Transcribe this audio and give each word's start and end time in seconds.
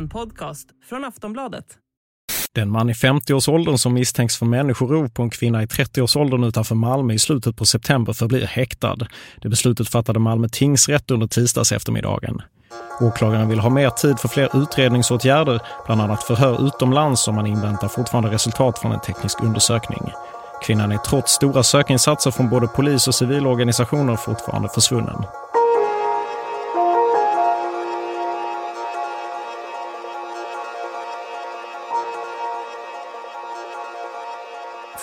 En 0.00 0.08
podcast 0.08 0.68
från 0.88 1.04
Aftonbladet. 1.04 1.64
Den 2.54 2.70
man 2.70 2.90
i 2.90 2.92
50-årsåldern 2.92 3.78
som 3.78 3.94
misstänks 3.94 4.36
för 4.38 4.46
människorov 4.46 5.08
på 5.08 5.22
en 5.22 5.30
kvinna 5.30 5.62
i 5.62 5.66
30-årsåldern 5.66 6.44
utanför 6.44 6.74
Malmö 6.74 7.14
i 7.14 7.18
slutet 7.18 7.56
på 7.56 7.64
september 7.64 8.12
förblir 8.12 8.46
häktad. 8.46 8.96
Det 9.42 9.48
beslutet 9.48 9.88
fattade 9.88 10.18
Malmö 10.18 10.48
tingsrätt 10.48 11.10
under 11.10 11.26
tisdags 11.26 11.72
eftermiddagen. 11.72 12.42
Åklagaren 13.00 13.48
vill 13.48 13.58
ha 13.58 13.70
mer 13.70 13.90
tid 13.90 14.18
för 14.18 14.28
fler 14.28 14.62
utredningsåtgärder, 14.62 15.60
bland 15.86 16.00
annat 16.00 16.22
förhör 16.22 16.66
utomlands 16.66 17.24
som 17.24 17.34
man 17.34 17.46
inväntar 17.46 17.88
fortfarande 17.88 18.30
resultat 18.30 18.78
från 18.78 18.92
en 18.92 19.00
teknisk 19.00 19.42
undersökning. 19.42 20.10
Kvinnan 20.62 20.92
är 20.92 20.98
trots 20.98 21.32
stora 21.32 21.62
sökinsatser 21.62 22.30
från 22.30 22.48
både 22.48 22.66
polis 22.66 23.08
och 23.08 23.14
civilorganisationer 23.14 24.16
fortfarande 24.16 24.68
försvunnen. 24.68 25.24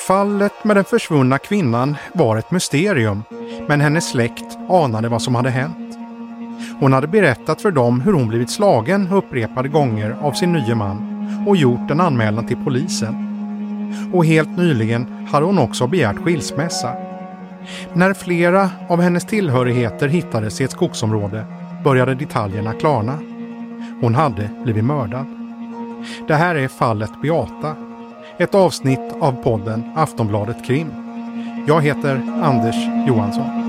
Fallet 0.08 0.64
med 0.64 0.78
den 0.78 0.84
försvunna 0.84 1.38
kvinnan 1.38 1.96
var 2.14 2.38
ett 2.38 2.52
mysterium, 2.52 3.24
men 3.68 3.82
hennes 3.82 4.10
släkt 4.10 4.58
anade 4.70 5.10
vad 5.10 5.22
som 5.22 5.36
hade 5.36 5.50
hänt. 5.50 5.98
Hon 6.80 6.94
hade 6.94 7.08
berättat 7.08 7.62
för 7.62 7.72
dem 7.72 8.02
hur 8.02 8.14
hon 8.14 8.28
blivit 8.28 8.50
slagen 8.50 9.10
upprepade 9.12 9.70
gånger 9.70 10.18
av 10.22 10.32
sin 10.32 10.54
nye 10.54 10.76
man 10.76 11.28
och 11.48 11.58
gjort 11.58 11.92
en 11.92 12.02
anmälan 12.02 12.48
till 12.48 12.58
polisen. 12.64 13.16
Och 14.14 14.26
helt 14.26 14.58
nyligen 14.58 15.28
hade 15.32 15.46
hon 15.46 15.60
också 15.60 15.88
begärt 15.88 16.18
skilsmässa. 16.18 16.94
När 17.94 18.14
flera 18.14 18.70
av 18.90 19.02
hennes 19.02 19.26
tillhörigheter 19.26 20.08
hittades 20.08 20.62
i 20.62 20.64
ett 20.64 20.72
skogsområde 20.72 21.46
började 21.84 22.16
detaljerna 22.16 22.74
klarna. 22.74 23.20
Hon 24.02 24.16
hade 24.16 24.50
blivit 24.64 24.86
mördad. 24.86 25.26
Det 26.28 26.36
här 26.36 26.56
är 26.56 26.68
fallet 26.68 27.22
Beata 27.22 27.87
ett 28.38 28.56
avsnitt 28.56 29.14
av 29.20 29.44
podden 29.44 29.92
Aftonbladet 29.96 30.66
Krim. 30.66 30.92
Jag 31.68 31.82
heter 31.82 32.22
Anders 32.42 32.76
Johansson. 33.08 33.67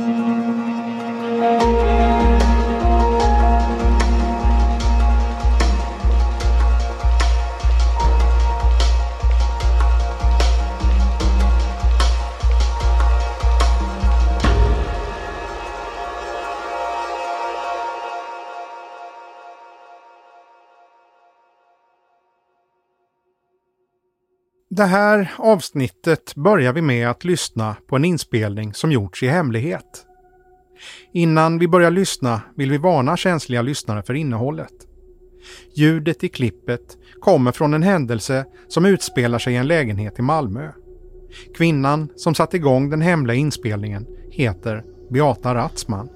Det 24.79 24.85
här 24.85 25.33
avsnittet 25.37 26.35
börjar 26.35 26.73
vi 26.73 26.83
med 26.83 27.11
att 27.11 27.25
lyssna 27.25 27.77
på 27.87 27.97
en 27.97 28.05
inspelning 28.05 28.75
som 28.75 28.93
gjorts 28.93 29.23
i 29.23 29.27
hemlighet. 29.27 30.07
Innan 31.13 31.59
vi 31.59 31.69
börjar 31.69 31.91
lyssna 31.91 32.41
vill 32.57 32.71
vi 32.71 32.79
varna 32.79 33.17
känsliga 33.17 33.63
lyssnare 33.63 34.03
för 34.03 34.15
innehållet. 34.15 34.73
Ljudet 35.75 36.25
i 36.25 36.29
klippet 36.29 36.97
kommer 37.21 37.53
från 37.53 37.75
en 37.75 37.83
händelse 37.83 38.45
som 38.69 38.87
utspelar 38.87 39.39
sig 39.39 39.53
i 39.53 39.57
en 39.57 39.67
lägenhet 39.67 40.19
i 40.19 40.23
Malmö. 40.23 40.71
Kvinnan 41.57 42.09
som 42.17 42.35
satte 42.35 42.57
igång 42.57 42.91
den 42.91 43.01
hemliga 43.01 43.37
inspelningen 43.37 44.07
heter 44.31 44.85
Beata 45.11 45.55
Ratzman. 45.55 46.09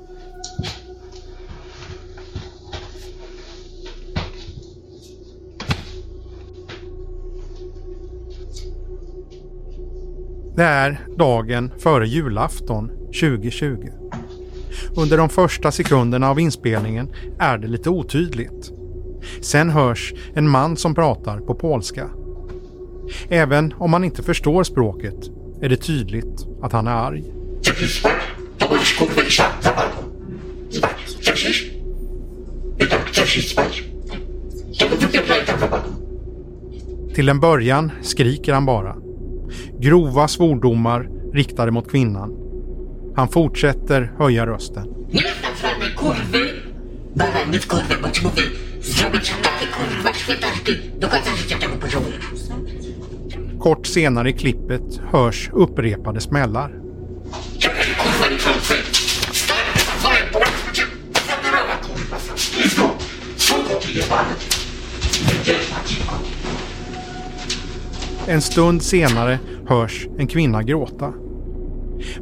Det 10.57 10.63
är 10.63 11.01
dagen 11.19 11.71
före 11.79 12.09
julafton 12.09 12.89
2020. 12.89 13.89
Under 14.97 15.17
de 15.17 15.29
första 15.29 15.71
sekunderna 15.71 16.31
av 16.31 16.41
inspelningen 16.41 17.09
är 17.39 17.59
det 17.59 17.69
lite 17.69 17.91
otydligt. 17.91 18.73
Sen 19.41 19.71
hörs 19.71 20.15
en 20.35 20.49
man 20.49 20.77
som 20.77 20.95
pratar 20.95 21.39
på 21.39 21.55
polska. 21.55 22.09
Även 23.29 23.75
om 23.79 23.91
man 23.91 24.05
inte 24.05 24.23
förstår 24.23 24.65
språket 24.65 25.31
är 25.63 25.69
det 25.69 25.77
tydligt 25.77 26.47
att 26.63 26.73
han 26.73 26.87
är 26.87 26.91
arg. 26.91 27.25
Till 37.15 37.29
en 37.29 37.41
början 37.41 37.93
skriker 38.03 38.53
han 38.53 38.67
bara. 38.67 39.02
Grova 39.83 40.29
svordomar 40.29 41.09
riktade 41.33 41.71
mot 41.71 41.91
kvinnan. 41.91 42.33
Han 43.17 43.29
fortsätter 43.29 44.13
höja 44.19 44.47
rösten. 44.47 44.89
Kort 53.61 53.87
senare 53.87 54.31
i 54.31 54.33
klippet 54.33 55.01
hörs 55.11 55.51
upprepade 55.53 56.21
smällar. 56.21 56.73
En 68.27 68.43
stund 68.43 68.83
senare 68.83 69.39
hörs 69.67 70.09
en 70.19 70.27
kvinna 70.27 70.63
gråta. 70.63 71.13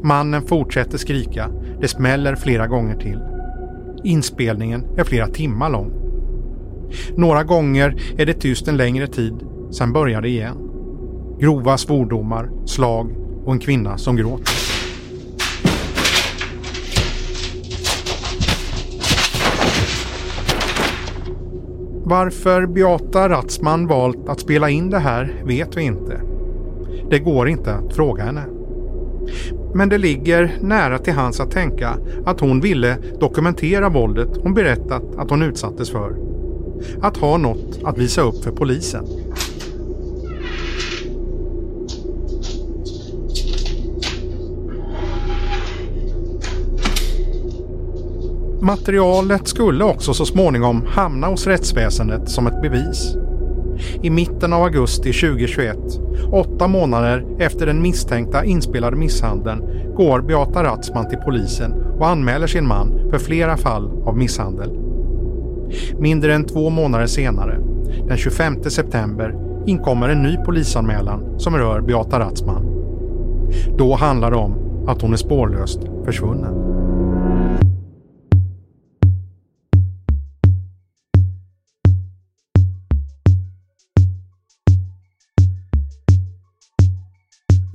Mannen 0.03 0.43
fortsätter 0.43 0.99
skrika. 0.99 1.51
Det 1.81 1.89
smäller 1.89 2.35
flera 2.35 2.67
gånger 2.67 2.97
till. 2.97 3.19
Inspelningen 4.05 4.85
är 4.97 5.05
flera 5.05 5.27
timmar 5.27 5.71
lång. 5.71 5.93
Några 7.17 7.45
gånger 7.45 7.97
är 8.19 8.27
det 8.27 8.35
tyst 8.35 8.69
en 8.69 8.77
längre 8.77 9.07
tid, 9.07 9.35
sen 9.71 9.93
börjar 9.93 10.23
det 10.23 10.29
igen. 10.29 10.57
Grova 11.41 11.79
svordomar, 11.79 12.51
slag 12.67 13.11
och 13.45 13.53
en 13.53 13.59
kvinna 13.59 13.99
som 13.99 14.17
gråter. 14.17 14.55
Varför 22.05 22.67
Beata 22.67 23.29
Ratzman 23.29 23.87
valt 23.87 24.29
att 24.29 24.41
spela 24.41 24.71
in 24.71 24.91
det 24.91 24.99
här 24.99 25.43
vet 25.45 25.77
vi 25.77 25.83
inte. 25.83 26.21
Det 27.11 27.19
går 27.19 27.49
inte 27.49 27.75
att 27.75 27.93
fråga 27.93 28.25
henne. 28.25 28.45
Men 29.75 29.89
det 29.89 29.99
ligger 29.99 30.59
nära 30.61 30.99
till 30.99 31.13
hans 31.13 31.41
att 31.41 31.51
tänka 31.51 31.97
att 32.25 32.41
hon 32.41 32.61
ville 32.61 32.97
dokumentera 33.21 33.89
våldet 33.89 34.29
hon 34.43 34.55
berättat 34.55 35.03
att 35.17 35.31
hon 35.31 35.43
utsattes 35.43 35.91
för. 35.91 36.17
Att 37.03 37.17
ha 37.17 37.37
något 37.37 37.81
att 37.85 37.99
visa 37.99 38.23
upp 38.23 38.45
för 38.45 38.51
polisen. 38.51 39.07
Materialet 48.63 49.49
skulle 49.49 49.85
också 49.85 50.15
så 50.15 50.25
småningom 50.25 50.83
hamna 50.87 51.27
hos 51.27 51.47
rättsväsendet 51.47 52.31
som 52.31 52.47
ett 52.47 52.63
bevis. 52.63 53.17
I 54.03 54.11
mitten 54.11 54.53
av 54.53 54.63
augusti 54.63 55.13
2021, 55.13 55.77
åtta 56.33 56.69
månader 56.69 57.27
efter 57.39 57.67
den 57.67 57.83
misstänkta 57.83 58.45
inspelade 58.45 58.97
misshandeln, 58.97 59.63
går 59.97 60.21
Beata 60.21 60.65
Ratzman 60.65 61.09
till 61.09 61.19
polisen 61.19 61.73
och 61.99 62.09
anmäler 62.09 62.47
sin 62.47 62.67
man 62.67 63.11
för 63.11 63.19
flera 63.19 63.57
fall 63.57 63.91
av 64.05 64.17
misshandel. 64.17 64.79
Mindre 65.99 66.35
än 66.35 66.45
två 66.45 66.71
månader 66.71 67.07
senare, 67.07 67.59
den 68.09 68.17
25 68.17 68.63
september, 68.63 69.35
inkommer 69.67 70.09
en 70.09 70.23
ny 70.23 70.37
polisanmälan 70.37 71.39
som 71.39 71.57
rör 71.57 71.81
Beata 71.81 72.21
Ratzman. 72.21 72.67
Då 73.79 73.95
handlar 73.95 74.31
det 74.31 74.37
om 74.37 74.55
att 74.87 75.03
hon 75.03 75.13
är 75.13 75.17
spårlöst 75.17 75.81
försvunnen. 76.05 76.70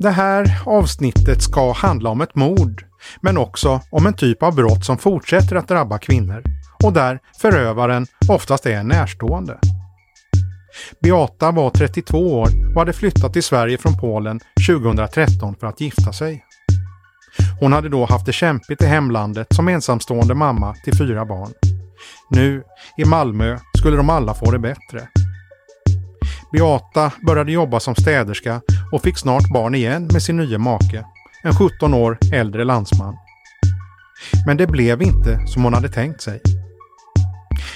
Det 0.06 0.12
här 0.12 0.62
avsnittet 0.66 1.42
ska 1.42 1.72
handla 1.72 2.10
om 2.10 2.22
ett 2.22 2.36
mord, 2.36 2.86
men 3.22 3.38
också 3.38 3.82
om 3.92 4.08
en 4.08 4.14
typ 4.14 4.44
av 4.44 4.56
brott 4.56 4.86
som 4.86 4.98
fortsätter 4.98 5.56
att 5.56 5.68
drabba 5.68 5.98
kvinnor 5.98 6.44
och 6.84 6.94
där 6.94 7.20
förövaren 7.42 8.08
oftast 8.30 8.66
är 8.66 8.78
en 8.78 8.88
närstående. 8.88 9.60
Beata 11.02 11.52
var 11.52 11.70
32 11.70 12.18
år 12.18 12.48
och 12.74 12.82
hade 12.82 12.94
flyttat 12.94 13.34
till 13.34 13.44
Sverige 13.44 13.78
från 13.78 13.98
Polen 13.98 14.40
2013 14.68 15.56
för 15.60 15.68
att 15.68 15.82
gifta 15.82 16.14
sig. 16.14 16.44
Hon 17.60 17.74
hade 17.74 17.90
då 17.90 18.06
haft 18.06 18.26
det 18.26 18.34
kämpigt 18.34 18.82
i 18.82 18.86
hemlandet 18.86 19.48
som 19.56 19.68
ensamstående 19.68 20.34
mamma 20.36 20.76
till 20.84 20.98
fyra 20.98 21.26
barn. 21.26 21.52
Nu, 22.30 22.64
i 22.98 23.06
Malmö, 23.06 23.58
skulle 23.78 23.98
de 23.98 24.10
alla 24.10 24.34
få 24.34 24.52
det 24.52 24.60
bättre. 24.60 25.08
Beata 26.52 27.12
började 27.28 27.52
jobba 27.52 27.80
som 27.80 27.96
städerska 27.96 28.62
och 28.92 29.02
fick 29.02 29.18
snart 29.18 29.50
barn 29.54 29.76
igen 29.76 30.10
med 30.14 30.24
sin 30.24 30.38
nya 30.38 30.58
make, 30.58 31.06
en 31.44 31.56
17 31.56 31.94
år 31.94 32.18
äldre 32.34 32.64
landsman. 32.64 33.16
Men 34.46 34.58
det 34.58 34.68
blev 34.68 35.02
inte 35.02 35.48
som 35.48 35.64
hon 35.64 35.74
hade 35.74 35.90
tänkt 35.90 36.22
sig. 36.22 36.42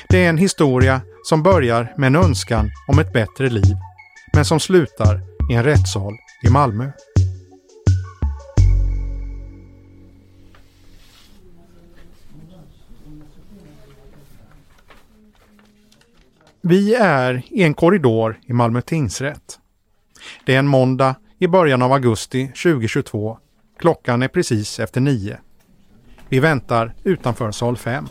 Det 0.10 0.26
är 0.26 0.30
en 0.30 0.38
historia 0.38 1.02
som 1.24 1.44
börjar 1.44 1.94
med 1.98 2.08
en 2.08 2.16
önskan 2.16 2.70
om 2.88 3.00
ett 3.00 3.14
bättre 3.14 3.50
liv, 3.50 3.76
men 4.34 4.46
som 4.46 4.60
slutar 4.60 5.22
i 5.52 5.54
en 5.54 5.64
rättssal 5.64 6.14
i 6.48 6.50
Malmö. 6.50 6.92
Vi 16.62 16.96
är 16.96 17.44
i 17.48 17.64
en 17.64 17.74
korridor 17.74 18.40
i 18.46 18.54
Malmö 18.54 18.82
tingsrätt. 18.82 19.60
Det 20.46 20.56
är 20.56 20.60
en 20.60 20.68
måndag 20.68 21.16
i 21.38 21.48
början 21.48 21.82
av 21.82 21.94
augusti 21.94 22.48
2022. 22.48 23.38
Klockan 23.78 24.22
är 24.22 24.28
precis 24.28 24.80
efter 24.80 25.02
nio. 25.02 25.38
Vi 26.30 26.40
väntar 26.40 26.94
utanför 27.04 27.52
sal 27.52 27.78
5. 27.78 28.08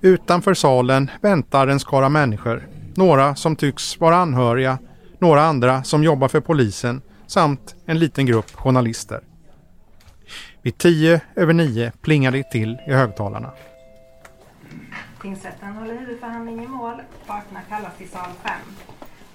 Utanför 0.00 0.54
salen 0.54 1.10
väntar 1.20 1.66
en 1.66 1.80
skara 1.80 2.08
människor. 2.08 2.68
Några 2.94 3.34
som 3.34 3.56
tycks 3.56 4.00
vara 4.00 4.16
anhöriga, 4.16 4.78
några 5.18 5.42
andra 5.42 5.84
som 5.84 6.04
jobbar 6.04 6.28
för 6.28 6.40
polisen 6.40 7.02
samt 7.26 7.76
en 7.86 7.98
liten 7.98 8.26
grupp 8.26 8.50
journalister. 8.50 9.20
Vid 10.66 10.78
tio 10.78 11.20
över 11.36 11.52
nio 11.52 11.92
plingar 12.02 12.30
det 12.30 12.50
till 12.50 12.78
i 12.86 12.92
högtalarna. 12.92 13.50
Tingsrätten 15.22 15.72
håller 15.72 15.94
huvudförhandling 15.94 16.64
i 16.64 16.66
mål. 16.66 16.94
Parterna 17.26 17.60
kallas 17.68 17.96
till 17.98 18.08
sal 18.08 18.30
5. 18.42 18.52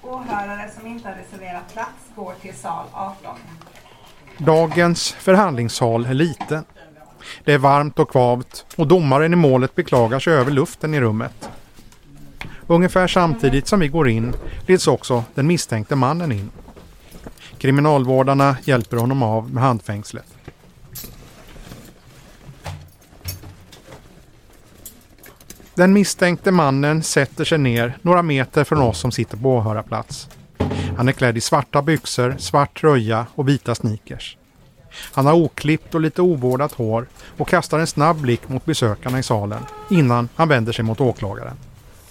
Åhörare 0.02 0.70
som 0.78 0.88
inte 0.88 1.08
har 1.08 1.16
reserverat 1.16 1.74
plats 1.74 2.16
går 2.16 2.34
till 2.42 2.54
sal 2.54 2.86
18. 2.94 3.36
Dagens 4.38 5.12
förhandlingssal 5.12 6.06
är 6.06 6.14
liten. 6.14 6.64
Det 7.44 7.54
är 7.54 7.58
varmt 7.58 8.00
och 8.00 8.10
kvavt 8.10 8.66
och 8.76 8.88
domaren 8.88 9.34
i 9.34 9.36
målet 9.36 9.76
beklagar 9.76 10.20
sig 10.20 10.34
över 10.34 10.52
luften 10.52 10.94
i 10.94 11.02
rummet. 11.02 11.50
Ungefär 12.68 13.08
samtidigt 13.08 13.68
som 13.68 13.80
vi 13.80 13.88
går 13.88 14.10
in 14.10 14.34
leds 14.68 14.88
också 14.88 15.24
den 15.34 15.48
misstänkte 15.48 15.96
mannen 15.96 16.32
in. 16.32 16.52
Kriminalvårdarna 17.58 18.58
hjälper 18.64 18.98
honom 18.98 19.24
av 19.24 19.54
med 19.54 19.64
handfängslet. 19.64 20.31
Den 25.82 25.94
misstänkte 25.94 26.52
mannen 26.52 27.04
sätter 27.04 27.46
sig 27.46 27.58
ner 27.58 27.98
några 28.02 28.22
meter 28.22 28.64
från 28.64 28.82
oss 28.82 29.00
som 29.00 29.12
sitter 29.12 29.38
på 29.38 29.50
åhörarplats. 29.50 30.30
Han 30.98 31.08
är 31.08 31.12
klädd 31.12 31.38
i 31.38 31.42
svarta 31.42 31.82
byxor, 31.82 32.36
svart 32.40 32.80
tröja 32.82 33.26
och 33.36 33.50
vita 33.50 33.76
sneakers. 33.76 34.38
Han 35.14 35.26
har 35.26 35.34
oklippt 35.34 35.96
och 35.96 36.02
lite 36.02 36.22
ovårdat 36.22 36.72
hår 36.72 37.08
och 37.38 37.48
kastar 37.48 37.80
en 37.80 37.88
snabb 37.88 38.22
blick 38.22 38.50
mot 38.50 38.66
besökarna 38.66 39.20
i 39.20 39.24
salen 39.24 39.66
innan 39.90 40.30
han 40.36 40.48
vänder 40.48 40.74
sig 40.74 40.86
mot 40.86 41.02
åklagaren. 41.02 41.56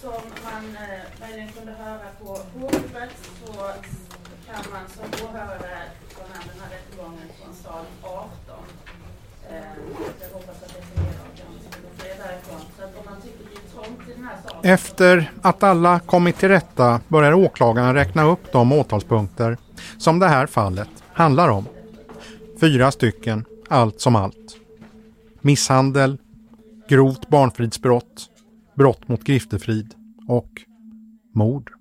Som 0.01 0.11
man 0.43 0.75
eh, 0.75 1.27
möjligen 1.27 1.51
kunde 1.51 1.71
höra 1.71 1.99
på 2.19 2.25
påhoppet 2.59 3.09
så 3.45 3.53
kan 4.47 4.71
man 4.71 4.83
som 4.95 5.27
åhörare 5.27 5.81
få 6.09 6.21
med 6.21 6.41
den 6.51 6.61
här 6.61 6.69
rättegången 6.69 7.27
från 7.43 7.55
sal 7.55 7.85
18. 8.03 8.29
Eh, 9.49 9.55
jag 10.21 10.29
hoppas 10.33 10.63
att 10.63 10.73
det 10.73 10.79
är 10.79 10.85
fler 10.93 11.15
av 11.23 11.31
dem 11.41 11.53
som 11.63 11.81
går 11.83 11.91
fler 11.97 12.15
därifrån. 12.23 12.61
Så 12.77 12.83
att 12.83 12.97
om 12.99 13.05
man 13.11 13.21
tycker 13.21 13.43
det 13.49 13.55
är 13.61 13.67
trångt 13.73 14.09
i 14.09 14.11
den 14.13 14.23
här 14.23 14.37
salen 14.43 14.50
efter 14.63 15.31
att 15.41 15.63
alla 15.63 15.99
kommit 15.99 16.37
till 16.37 16.49
rätta 16.49 16.99
börjar 17.07 17.33
åklagaren 17.33 17.93
räkna 17.93 18.23
upp 18.23 18.51
de 18.51 18.71
åtalspunkter 18.71 19.57
som 19.97 20.19
det 20.19 20.27
här 20.27 20.47
fallet 20.47 20.89
handlar 21.13 21.49
om. 21.49 21.65
Fyra 22.59 22.91
stycken, 22.91 23.45
allt 23.69 24.01
som 24.01 24.15
allt. 24.15 24.57
Misshandel, 25.41 26.17
grovt 26.89 27.29
barnfridsbrott, 27.29 28.29
brott 28.75 29.07
mot 29.07 29.23
griftefrid 29.23 29.93
och 30.27 30.49
mord. 31.35 31.71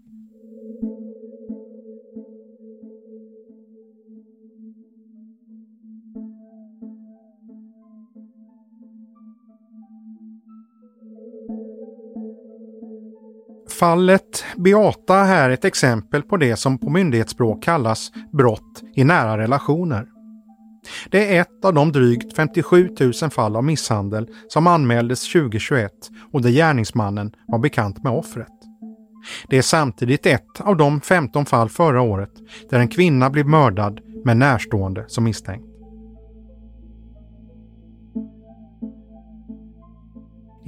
Fallet 13.80 14.44
Beata 14.56 15.16
är 15.16 15.50
ett 15.50 15.64
exempel 15.64 16.22
på 16.22 16.36
det 16.36 16.56
som 16.56 16.78
på 16.78 16.90
myndighetsspråk 16.90 17.62
kallas 17.62 18.12
brott 18.32 18.82
i 18.96 19.04
nära 19.04 19.38
relationer. 19.38 20.06
Det 21.10 21.36
är 21.36 21.40
ett 21.40 21.64
av 21.64 21.74
de 21.74 21.92
drygt 21.92 22.36
57 22.36 22.88
000 23.00 23.30
fall 23.30 23.56
av 23.56 23.64
misshandel 23.64 24.28
som 24.48 24.66
anmäldes 24.66 25.32
2021 25.32 25.92
och 26.32 26.42
där 26.42 26.50
gärningsmannen 26.50 27.32
var 27.46 27.58
bekant 27.58 28.04
med 28.04 28.12
offret. 28.12 28.52
Det 29.48 29.58
är 29.58 29.62
samtidigt 29.62 30.26
ett 30.26 30.60
av 30.60 30.76
de 30.76 31.00
15 31.00 31.46
fall 31.46 31.68
förra 31.68 32.02
året 32.02 32.32
där 32.70 32.78
en 32.78 32.88
kvinna 32.88 33.30
blev 33.30 33.46
mördad 33.46 34.00
med 34.24 34.36
närstående 34.36 35.04
som 35.08 35.24
misstänkt. 35.24 35.69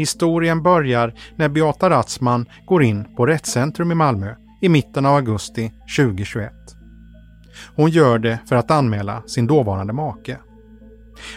Historien 0.02 0.62
börjar 0.62 1.14
när 1.36 1.48
Beata 1.48 1.90
Ratzman 1.90 2.46
går 2.66 2.82
in 2.82 3.16
på 3.16 3.26
Rättscentrum 3.26 3.92
i 3.92 3.94
Malmö 3.94 4.34
i 4.60 4.68
mitten 4.68 5.06
av 5.06 5.14
augusti 5.14 5.72
2021. 5.98 6.52
Hon 7.76 7.90
gör 7.90 8.18
det 8.18 8.38
för 8.48 8.56
att 8.56 8.70
anmäla 8.70 9.22
sin 9.26 9.46
dåvarande 9.46 9.92
make. 9.92 10.38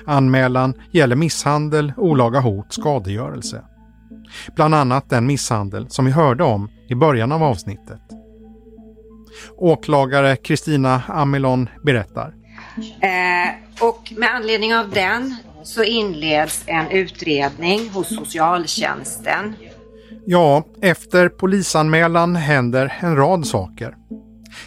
Anmälan 0.06 0.74
gäller 0.92 1.16
misshandel, 1.16 1.94
olaga 1.98 2.40
hot, 2.40 2.74
skadegörelse. 2.74 3.62
Bland 4.56 4.76
annat 4.76 5.10
den 5.10 5.26
misshandel 5.26 5.90
som 5.90 6.06
vi 6.06 6.12
hörde 6.12 6.44
om 6.44 6.70
i 6.90 6.96
början 6.96 7.32
av 7.32 7.44
avsnittet. 7.44 8.02
Åklagare 9.58 10.36
Kristina 10.36 11.02
Amilon 11.08 11.70
berättar. 11.84 12.34
Eh, 13.02 13.84
och 13.88 14.14
med 14.18 14.36
anledning 14.36 14.76
av 14.76 14.90
den 14.90 15.36
så 15.66 15.84
inleds 15.84 16.64
en 16.66 16.92
utredning 16.92 17.90
hos 17.90 18.16
socialtjänsten. 18.16 19.56
Ja, 20.26 20.64
efter 20.82 21.30
polisanmälan 21.30 22.36
händer 22.36 22.94
en 23.00 23.16
rad 23.16 23.48
saker. 23.48 23.96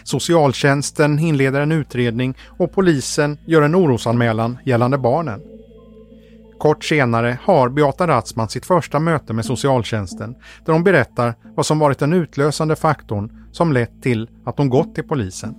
Socialtjänsten 0.03 1.19
inleder 1.19 1.61
en 1.61 1.71
utredning 1.71 2.37
och 2.47 2.71
polisen 2.73 3.37
gör 3.45 3.61
en 3.61 3.75
orosanmälan 3.75 4.57
gällande 4.65 4.97
barnen. 4.97 5.41
Kort 6.59 6.83
senare 6.83 7.37
har 7.43 7.69
Beata 7.69 8.07
Ratzman 8.07 8.49
sitt 8.49 8.65
första 8.65 8.99
möte 8.99 9.33
med 9.33 9.45
socialtjänsten 9.45 10.35
där 10.65 10.73
hon 10.73 10.83
berättar 10.83 11.35
vad 11.55 11.65
som 11.65 11.79
varit 11.79 11.99
den 11.99 12.13
utlösande 12.13 12.75
faktorn 12.75 13.47
som 13.51 13.73
lett 13.73 14.03
till 14.03 14.29
att 14.45 14.57
hon 14.57 14.69
gått 14.69 14.95
till 14.95 15.07
polisen. 15.07 15.55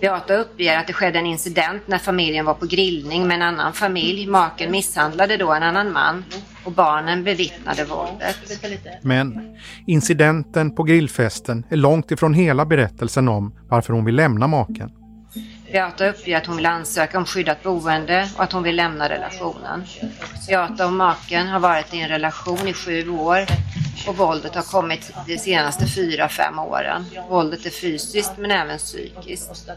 Beata 0.00 0.34
uppger 0.34 0.78
att 0.78 0.86
det 0.86 0.92
skedde 0.92 1.18
en 1.18 1.26
incident 1.26 1.88
när 1.88 1.98
familjen 1.98 2.44
var 2.44 2.54
på 2.54 2.66
grillning 2.66 3.28
med 3.28 3.34
en 3.34 3.42
annan 3.42 3.72
familj. 3.72 4.26
Maken 4.26 4.70
misshandlade 4.70 5.36
då 5.36 5.52
en 5.52 5.62
annan 5.62 5.92
man 5.92 6.24
och 6.64 6.72
barnen 6.72 7.24
bevittnade 7.24 7.84
våldet. 7.84 8.36
Men 9.02 9.56
incidenten 9.86 10.74
på 10.74 10.82
grillfesten 10.82 11.66
är 11.70 11.76
långt 11.76 12.10
ifrån 12.10 12.34
hela 12.34 12.64
berättelsen 12.66 13.28
om 13.28 13.54
varför 13.68 13.92
hon 13.92 14.04
vill 14.04 14.14
lämna 14.14 14.46
maken. 14.46 14.90
Beata 15.72 16.08
uppger 16.08 16.36
att 16.36 16.46
hon 16.46 16.56
vill 16.56 16.66
ansöka 16.66 17.18
om 17.18 17.24
skyddat 17.24 17.62
boende 17.62 18.28
och 18.36 18.42
att 18.42 18.52
hon 18.52 18.62
vill 18.62 18.76
lämna 18.76 19.08
relationen. 19.08 19.84
Beata 20.48 20.86
och 20.86 20.92
maken 20.92 21.48
har 21.48 21.60
varit 21.60 21.94
i 21.94 22.00
en 22.00 22.08
relation 22.08 22.68
i 22.68 22.72
sju 22.72 23.10
år 23.10 23.46
och 24.08 24.16
våldet 24.16 24.54
har 24.54 24.62
kommit 24.62 25.12
de 25.26 25.38
senaste 25.38 25.86
fyra, 25.86 26.28
fem 26.28 26.58
åren. 26.58 27.04
Våldet 27.28 27.66
är 27.66 27.70
fysiskt 27.70 28.32
men 28.38 28.50
även 28.50 28.78
psykiskt. 28.78 29.70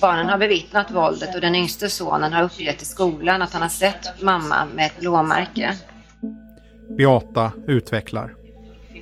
Barnen 0.00 0.28
har 0.28 0.38
bevittnat 0.38 0.90
våldet 0.90 1.34
och 1.34 1.40
den 1.40 1.54
yngste 1.54 1.90
sonen 1.90 2.32
har 2.32 2.42
uppgett 2.42 2.82
i 2.82 2.84
skolan 2.84 3.42
att 3.42 3.52
han 3.52 3.62
har 3.62 3.68
sett 3.68 4.22
mamma 4.22 4.66
med 4.74 4.86
ett 4.86 5.00
blåmärke. 5.00 5.76
Beata 6.88 7.52
utvecklar. 7.66 8.34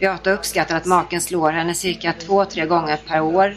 Beata 0.01 0.31
uppskattar 0.31 0.77
att 0.77 0.87
maken 0.87 1.21
slår 1.21 1.51
henne 1.51 1.75
cirka 1.75 2.13
två, 2.13 2.45
tre 2.45 2.67
gånger 2.67 2.99
per 3.09 3.21
år 3.21 3.57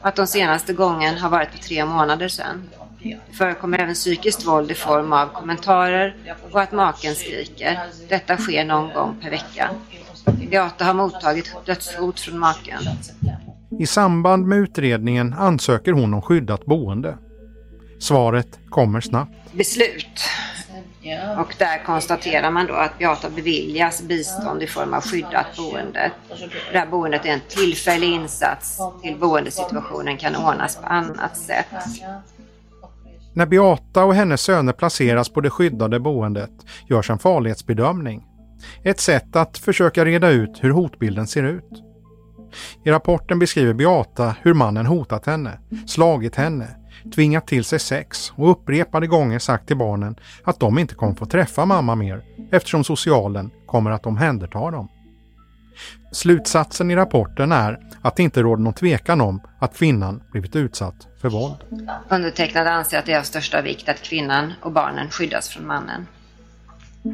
och 0.00 0.08
att 0.08 0.16
de 0.16 0.26
senaste 0.26 0.72
gången 0.72 1.18
har 1.18 1.30
varit 1.30 1.50
för 1.50 1.58
tre 1.58 1.84
månader 1.84 2.28
sedan. 2.28 2.68
Det 3.02 3.36
förekommer 3.36 3.78
även 3.78 3.94
psykiskt 3.94 4.46
våld 4.46 4.70
i 4.70 4.74
form 4.74 5.12
av 5.12 5.26
kommentarer 5.26 6.16
och 6.50 6.60
att 6.60 6.72
maken 6.72 7.14
skriker. 7.14 7.80
Detta 8.08 8.36
sker 8.36 8.64
någon 8.64 8.94
gång 8.94 9.16
per 9.22 9.30
vecka. 9.30 9.70
Beata 10.50 10.84
har 10.84 10.94
mottagit 10.94 11.52
dödshot 11.66 12.20
från 12.20 12.38
maken. 12.38 12.78
I 13.78 13.86
samband 13.86 14.46
med 14.46 14.58
utredningen 14.58 15.32
ansöker 15.32 15.92
hon 15.92 16.14
om 16.14 16.22
skyddat 16.22 16.66
boende. 16.66 17.18
Svaret 18.00 18.58
kommer 18.68 19.00
snabbt. 19.00 19.32
beslut. 19.52 20.20
Och 21.38 21.54
där 21.58 21.84
konstaterar 21.84 22.50
man 22.50 22.66
då 22.66 22.74
att 22.74 22.98
Beata 22.98 23.30
beviljas 23.30 24.02
bistånd 24.02 24.62
i 24.62 24.66
form 24.66 24.94
av 24.94 25.00
skyddat 25.00 25.56
boende. 25.56 26.10
Det 26.72 26.78
här 26.78 26.86
boendet 26.86 27.24
är 27.24 27.28
en 27.28 27.40
tillfällig 27.48 28.12
insats 28.12 28.80
till 29.02 29.16
boendesituationen 29.16 30.16
kan 30.16 30.36
ordnas 30.36 30.76
på 30.76 30.86
annat 30.86 31.36
sätt. 31.36 31.66
När 33.34 33.46
Beata 33.46 34.04
och 34.04 34.14
hennes 34.14 34.42
söner 34.42 34.72
placeras 34.72 35.28
på 35.28 35.40
det 35.40 35.50
skyddade 35.50 36.00
boendet 36.00 36.50
görs 36.88 37.10
en 37.10 37.18
farlighetsbedömning. 37.18 38.24
Ett 38.82 39.00
sätt 39.00 39.36
att 39.36 39.58
försöka 39.58 40.04
reda 40.04 40.30
ut 40.30 40.58
hur 40.60 40.70
hotbilden 40.70 41.26
ser 41.26 41.42
ut. 41.42 41.82
I 42.84 42.90
rapporten 42.90 43.38
beskriver 43.38 43.74
Beata 43.74 44.34
hur 44.42 44.54
mannen 44.54 44.86
hotat 44.86 45.26
henne, 45.26 45.58
slagit 45.86 46.36
henne, 46.36 46.68
tvingat 47.14 47.46
till 47.46 47.64
sig 47.64 47.78
sex 47.78 48.32
och 48.36 48.50
upprepade 48.50 49.06
gånger 49.06 49.38
sagt 49.38 49.66
till 49.66 49.76
barnen 49.76 50.16
att 50.44 50.60
de 50.60 50.78
inte 50.78 50.94
kommer 50.94 51.14
få 51.14 51.26
träffa 51.26 51.66
mamma 51.66 51.94
mer 51.94 52.24
eftersom 52.52 52.84
socialen 52.84 53.50
kommer 53.66 53.90
att 53.90 54.06
omhänderta 54.06 54.70
dem. 54.70 54.88
Slutsatsen 56.12 56.90
i 56.90 56.96
rapporten 56.96 57.52
är 57.52 57.78
att 58.02 58.16
det 58.16 58.22
inte 58.22 58.42
råder 58.42 58.62
någon 58.62 58.72
tvekan 58.72 59.20
om 59.20 59.40
att 59.58 59.76
kvinnan 59.76 60.22
blivit 60.32 60.56
utsatt 60.56 61.08
för 61.20 61.28
våld. 61.28 61.56
Undertecknad 62.08 62.66
anser 62.66 62.98
att 62.98 63.06
det 63.06 63.12
är 63.12 63.18
av 63.18 63.22
största 63.22 63.62
vikt 63.62 63.88
att 63.88 64.02
kvinnan 64.02 64.52
och 64.62 64.72
barnen 64.72 65.10
skyddas 65.10 65.48
från 65.48 65.66
mannen. 65.66 66.06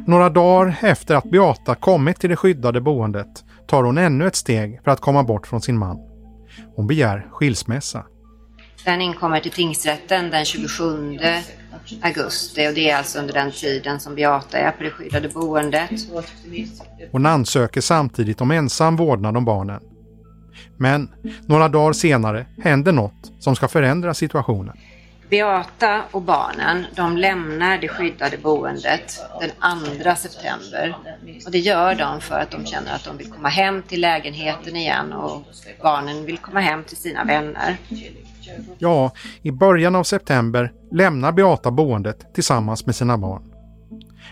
Några 0.06 0.28
dagar 0.28 0.76
efter 0.80 1.14
att 1.14 1.30
Beata 1.30 1.74
kommit 1.74 2.20
till 2.20 2.30
det 2.30 2.36
skyddade 2.36 2.80
boendet 2.80 3.44
tar 3.66 3.82
hon 3.82 3.98
ännu 3.98 4.26
ett 4.26 4.36
steg 4.36 4.80
för 4.84 4.90
att 4.90 5.00
komma 5.00 5.22
bort 5.22 5.46
från 5.46 5.60
sin 5.60 5.78
man. 5.78 5.98
Hon 6.76 6.86
begär 6.86 7.26
skilsmässa. 7.30 8.04
Den 8.84 9.00
inkommer 9.00 9.40
till 9.40 9.50
tingsrätten 9.50 10.30
den 10.30 10.44
27 10.44 11.18
augusti 12.02 12.68
och 12.68 12.74
det 12.74 12.90
är 12.90 12.96
alltså 12.96 13.18
under 13.18 13.34
den 13.34 13.52
tiden 13.52 14.00
som 14.00 14.14
Beata 14.14 14.58
är 14.58 14.70
på 14.70 14.82
det 14.82 14.90
skyddade 14.90 15.28
boendet. 15.28 15.90
Hon 17.12 17.26
ansöker 17.26 17.80
samtidigt 17.80 18.40
om 18.40 18.50
ensam 18.50 18.96
vårdnad 18.96 19.36
om 19.36 19.44
barnen. 19.44 19.80
Men 20.76 21.08
några 21.46 21.68
dagar 21.68 21.92
senare 21.92 22.46
händer 22.62 22.92
något 22.92 23.32
som 23.38 23.56
ska 23.56 23.68
förändra 23.68 24.14
situationen. 24.14 24.76
Beata 25.32 26.02
och 26.10 26.22
barnen 26.22 26.86
de 26.94 27.16
lämnar 27.16 27.78
det 27.78 27.88
skyddade 27.88 28.38
boendet 28.38 29.20
den 29.40 29.50
2 30.02 30.14
september. 30.14 30.96
Och 31.46 31.50
det 31.50 31.58
gör 31.58 31.94
de 31.94 32.20
för 32.20 32.40
att 32.40 32.50
de 32.50 32.66
känner 32.66 32.94
att 32.94 33.04
de 33.04 33.16
vill 33.16 33.30
komma 33.30 33.48
hem 33.48 33.82
till 33.82 34.00
lägenheten 34.00 34.76
igen 34.76 35.12
och 35.12 35.42
barnen 35.82 36.26
vill 36.26 36.38
komma 36.38 36.60
hem 36.60 36.84
till 36.84 36.96
sina 36.96 37.24
vänner. 37.24 37.76
Ja, 38.78 39.12
i 39.42 39.50
början 39.50 39.94
av 39.94 40.04
september 40.04 40.72
lämnar 40.90 41.32
Beata 41.32 41.70
boendet 41.70 42.34
tillsammans 42.34 42.86
med 42.86 42.96
sina 42.96 43.18
barn. 43.18 43.42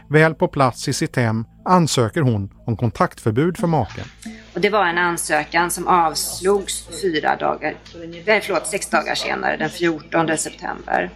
Väl 0.08 0.34
på 0.34 0.48
plats 0.48 0.88
i 0.88 0.92
sitt 0.92 1.16
hem 1.16 1.44
ansöker 1.64 2.20
hon 2.20 2.52
om 2.66 2.76
kontaktförbud 2.76 3.56
för 3.56 3.66
maken. 3.66 4.04
Och 4.54 4.60
det 4.60 4.70
var 4.70 4.86
en 4.86 4.98
ansökan 4.98 5.70
som 5.70 5.88
avslogs 5.88 6.88
fyra 7.02 7.36
dagar, 7.36 7.74
nej, 8.26 8.40
förlåt, 8.44 8.66
sex 8.66 8.90
dagar 8.90 9.14
senare, 9.14 9.56
den 9.56 9.70
14 9.70 10.38
september. 10.38 11.10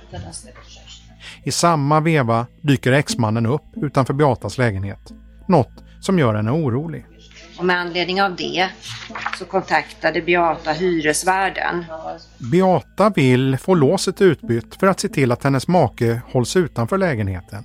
I 1.45 1.51
samma 1.51 2.01
veva 2.01 2.47
dyker 2.61 2.93
exmannen 2.93 3.47
upp 3.47 3.63
utanför 3.77 4.15
Beatas 4.15 4.59
lägenhet. 4.59 5.13
Något 5.49 5.85
som 6.01 6.19
gör 6.19 6.35
henne 6.35 6.51
orolig. 6.51 7.07
Och 7.59 7.65
med 7.65 7.81
anledning 7.81 8.23
av 8.23 8.37
det 8.37 8.69
så 9.39 9.45
kontaktade 9.45 10.23
Beata 10.23 10.73
hyresvärden. 10.73 11.85
Beata 12.39 13.11
vill 13.11 13.59
få 13.59 13.75
låset 13.75 14.21
utbytt 14.21 14.75
för 14.75 14.87
att 14.87 15.01
se 15.01 15.09
till 15.09 15.33
att 15.33 15.45
hennes 15.45 15.69
make 15.69 16.21
hålls 16.33 16.57
utanför 16.57 16.99
lägenheten. 16.99 17.65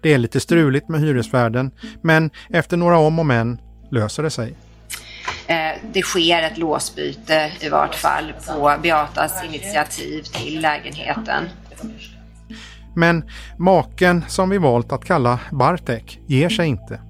Det 0.00 0.12
är 0.12 0.18
lite 0.18 0.40
struligt 0.40 0.88
med 0.88 1.00
hyresvärden, 1.00 1.70
men 2.02 2.30
efter 2.50 2.76
några 2.76 2.98
om 2.98 3.18
och 3.18 3.26
men 3.26 3.58
löser 3.90 4.22
det 4.22 4.30
sig. 4.30 4.56
Eh, 5.46 5.72
Det 5.92 6.02
sker 6.02 6.42
ett 6.42 6.58
låsbyte 6.58 7.52
i 7.60 7.68
vart 7.68 7.94
fall 7.94 8.32
på 8.46 8.76
Beatas 8.82 9.44
initiativ 9.44 10.22
till 10.22 10.60
lägenheten. 10.60 11.44
Men 12.96 13.28
maken 13.58 14.24
som 14.28 14.50
vi 14.50 14.58
valt 14.58 14.92
att 14.92 15.04
kalla 15.04 15.40
Bartek 15.52 16.20
ger 16.26 16.48
sig 16.48 16.66
inte. 16.68 17.00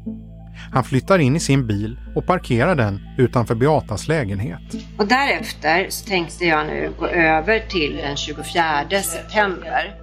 Han 0.72 0.84
flyttar 0.84 1.18
in 1.18 1.36
i 1.36 1.40
sin 1.40 1.66
bil 1.66 2.00
och 2.14 2.26
parkerar 2.26 2.74
den 2.74 3.00
utanför 3.18 3.54
Beatas 3.54 4.08
lägenhet. 4.08 4.60
Och 4.98 5.06
därefter 5.08 5.86
så 5.90 6.06
tänkte 6.06 6.44
jag 6.44 6.66
nu 6.66 6.92
gå 6.98 7.06
över 7.06 7.60
till 7.60 7.96
den 7.96 8.16
24 8.16 9.02
september. 9.02 9.94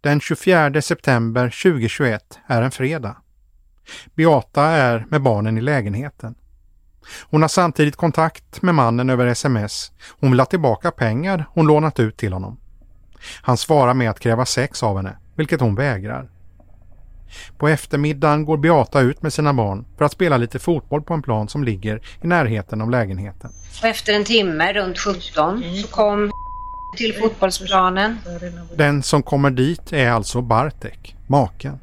Den 0.00 0.20
24 0.20 0.82
september 0.82 1.50
2021 1.62 2.40
är 2.46 2.62
en 2.62 2.70
fredag. 2.70 3.16
Beata 4.14 4.62
är 4.62 5.06
med 5.08 5.22
barnen 5.22 5.58
i 5.58 5.60
lägenheten. 5.60 6.34
Hon 7.30 7.42
har 7.42 7.48
samtidigt 7.48 7.96
kontakt 7.96 8.62
med 8.62 8.74
mannen 8.74 9.10
över 9.10 9.26
sms. 9.26 9.92
Hon 10.20 10.30
vill 10.30 10.40
ha 10.40 10.46
tillbaka 10.46 10.90
pengar 10.90 11.46
hon 11.50 11.66
lånat 11.66 12.00
ut 12.00 12.16
till 12.16 12.32
honom. 12.32 12.60
Han 13.42 13.56
svarar 13.56 13.94
med 13.94 14.10
att 14.10 14.20
kräva 14.20 14.46
sex 14.46 14.82
av 14.82 14.96
henne, 14.96 15.16
vilket 15.36 15.60
hon 15.60 15.74
vägrar. 15.74 16.30
På 17.58 17.68
eftermiddagen 17.68 18.44
går 18.44 18.56
Beata 18.56 19.00
ut 19.00 19.22
med 19.22 19.32
sina 19.32 19.52
barn 19.52 19.84
för 19.98 20.04
att 20.04 20.12
spela 20.12 20.36
lite 20.36 20.58
fotboll 20.58 21.02
på 21.02 21.14
en 21.14 21.22
plan 21.22 21.48
som 21.48 21.64
ligger 21.64 22.02
i 22.22 22.26
närheten 22.26 22.80
av 22.80 22.90
lägenheten. 22.90 23.50
Och 23.82 23.88
efter 23.88 24.12
en 24.12 24.24
timme, 24.24 24.72
runt 24.72 24.98
17, 24.98 25.62
så 25.82 25.88
kom 25.88 26.30
till 26.96 27.14
fotbollsplanen. 27.14 28.18
Den 28.76 29.02
som 29.02 29.22
kommer 29.22 29.50
dit 29.50 29.92
är 29.92 30.10
alltså 30.10 30.40
Bartek, 30.40 31.16
maken. 31.26 31.78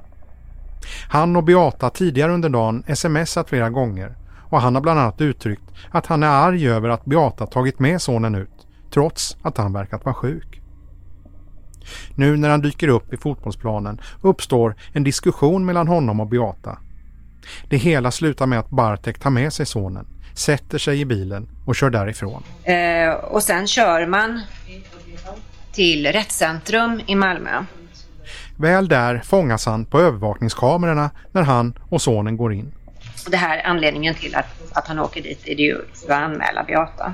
Han 1.08 1.36
och 1.36 1.44
Beata 1.44 1.90
tidigare 1.90 2.32
under 2.32 2.50
dagen 2.50 2.84
smsat 2.96 3.50
flera 3.50 3.70
gånger 3.70 4.16
och 4.52 4.62
han 4.62 4.76
har 4.76 4.82
bland 4.82 5.00
annat 5.00 5.22
uttryckt 5.22 5.64
att 5.92 6.06
han 6.06 6.24
är 6.24 6.28
arg 6.28 6.70
över 6.70 6.90
att 6.90 7.06
Beata 7.06 7.48
tagit 7.48 7.80
med 7.80 8.02
sonen 8.02 8.36
ut 8.36 8.68
trots 8.94 9.38
att 9.42 9.58
han 9.58 9.74
verkat 9.74 10.06
vara 10.06 10.16
sjuk. 10.16 10.62
Nu 12.16 12.38
när 12.38 12.50
han 12.50 12.62
dyker 12.62 12.88
upp 12.88 13.14
i 13.14 13.18
fotbollsplanen 13.18 14.02
uppstår 14.22 14.76
en 14.94 15.04
diskussion 15.04 15.66
mellan 15.66 15.88
honom 15.88 16.20
och 16.20 16.28
Beata. 16.28 16.78
Det 17.70 17.78
hela 17.78 18.12
slutar 18.12 18.46
med 18.46 18.60
att 18.60 18.70
Bartek 18.70 19.20
tar 19.20 19.30
med 19.30 19.54
sig 19.54 19.66
sonen, 19.66 20.08
sätter 20.34 20.78
sig 20.78 21.02
i 21.02 21.06
bilen 21.06 21.50
och 21.66 21.76
kör 21.76 21.90
därifrån. 21.90 22.44
Eh, 22.64 23.14
och 23.14 23.44
sen 23.44 23.68
kör 23.68 24.08
man 24.08 24.42
till 25.72 26.08
Rättscentrum 26.08 27.02
i 27.08 27.16
Malmö. 27.16 27.66
Väl 28.62 28.88
där 28.88 29.22
fångas 29.26 29.66
han 29.66 29.86
på 29.86 30.00
övervakningskamerorna 30.00 31.10
när 31.32 31.42
han 31.42 31.74
och 31.90 32.02
sonen 32.02 32.38
går 32.38 32.54
in. 32.54 32.74
Det 33.28 33.38
här 33.38 33.58
är 33.58 33.64
anledningen 33.68 34.16
till 34.16 34.36
att, 34.36 34.78
att 34.78 34.88
han 34.88 35.00
åker 35.00 35.22
dit 35.22 35.42
är 35.46 35.56
det 35.56 35.62
ju 35.62 35.78
för 35.94 36.14
att 36.14 36.24
anmäla 36.24 36.64
Beata. 36.64 37.14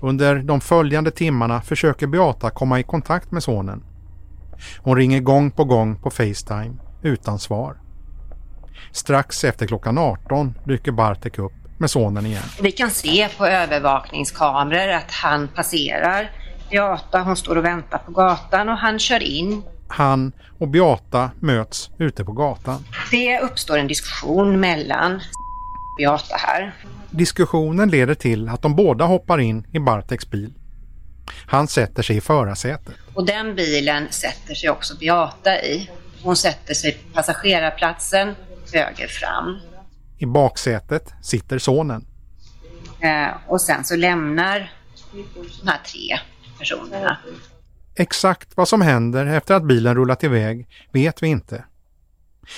Under 0.00 0.34
de 0.34 0.60
följande 0.60 1.10
timmarna 1.10 1.60
försöker 1.62 2.06
Beata 2.06 2.50
komma 2.50 2.80
i 2.80 2.82
kontakt 2.82 3.30
med 3.30 3.42
sonen. 3.42 3.84
Hon 4.78 4.96
ringer 4.96 5.20
gång 5.20 5.50
på 5.50 5.64
gång 5.64 5.96
på 5.96 6.10
Facetime 6.10 6.76
utan 7.02 7.38
svar. 7.38 7.76
Strax 8.92 9.44
efter 9.44 9.66
klockan 9.66 9.98
18 9.98 10.54
dyker 10.64 10.92
Bartek 10.92 11.38
upp 11.38 11.52
med 11.78 11.90
sonen 11.90 12.26
igen. 12.26 12.42
Vi 12.62 12.72
kan 12.72 12.90
se 12.90 13.28
på 13.38 13.46
övervakningskameror 13.46 14.92
att 14.92 15.10
han 15.10 15.48
passerar 15.48 16.30
Beata. 16.70 17.20
Hon 17.20 17.36
står 17.36 17.56
och 17.56 17.64
väntar 17.64 17.98
på 17.98 18.12
gatan 18.12 18.68
och 18.68 18.76
han 18.76 18.98
kör 18.98 19.22
in. 19.22 19.62
Han 19.88 20.32
och 20.58 20.68
Beata 20.68 21.30
möts 21.40 21.90
ute 21.98 22.24
på 22.24 22.32
gatan. 22.32 22.84
Det 23.10 23.40
uppstår 23.40 23.78
en 23.78 23.86
diskussion 23.86 24.60
mellan 24.60 25.20
Beata 25.98 26.36
här. 26.36 26.74
Diskussionen 27.10 27.90
leder 27.90 28.14
till 28.14 28.48
att 28.48 28.62
de 28.62 28.76
båda 28.76 29.04
hoppar 29.04 29.38
in 29.38 29.66
i 29.72 29.78
Barteks 29.78 30.30
bil. 30.30 30.52
Han 31.46 31.68
sätter 31.68 32.02
sig 32.02 32.16
i 32.16 32.20
förarsätet. 32.20 32.94
Och 33.14 33.26
den 33.26 33.54
bilen 33.54 34.06
sätter 34.10 34.54
sig 34.54 34.70
också 34.70 34.96
Beata 34.96 35.62
i. 35.62 35.90
Hon 36.22 36.36
sätter 36.36 36.74
sig 36.74 36.92
på 36.92 37.14
passagerarplatsen 37.14 38.34
höger 38.72 39.06
fram. 39.08 39.58
I 40.18 40.26
baksätet 40.26 41.12
sitter 41.22 41.58
sonen. 41.58 42.06
Eh, 43.00 43.28
och 43.46 43.60
sen 43.60 43.84
så 43.84 43.96
lämnar 43.96 44.72
de 45.62 45.68
här 45.68 45.80
tre 45.84 46.18
personerna. 46.58 47.16
Exakt 47.98 48.56
vad 48.56 48.68
som 48.68 48.80
händer 48.80 49.26
efter 49.26 49.54
att 49.54 49.64
bilen 49.64 49.94
rullat 49.94 50.24
iväg 50.24 50.68
vet 50.92 51.22
vi 51.22 51.26
inte. 51.26 51.64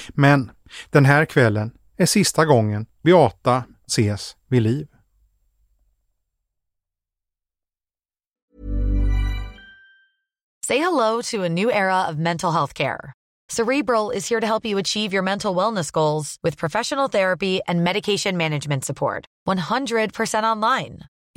Men 0.09 0.51
den 0.91 1.05
här 1.05 1.25
kvällen 1.25 1.71
är 1.97 2.07
sista 2.07 2.45
gången 2.45 2.87
Beata 3.03 3.65
ses 3.87 4.37
vid 4.49 4.63
liv. 4.63 4.89
Say 10.67 10.79
hello 10.79 11.23
to 11.23 11.45
a 11.45 11.49
new 11.49 11.71
era 11.71 12.09
of 12.09 12.17
mental 12.19 12.53
health 12.53 12.75
care. 12.75 13.13
Cerebral 13.49 14.11
is 14.11 14.29
here 14.29 14.41
to 14.41 14.47
help 14.47 14.67
you 14.67 14.79
achieve 14.79 15.15
your 15.15 15.23
mental 15.23 15.57
wellness 15.57 15.91
goals 15.91 16.37
with 16.43 16.59
professional 16.59 17.09
therapy 17.09 17.61
and 17.67 17.83
medication 17.83 18.37
management 18.37 18.85
support. 18.85 19.25
100% 19.47 20.57
online. 20.57 20.99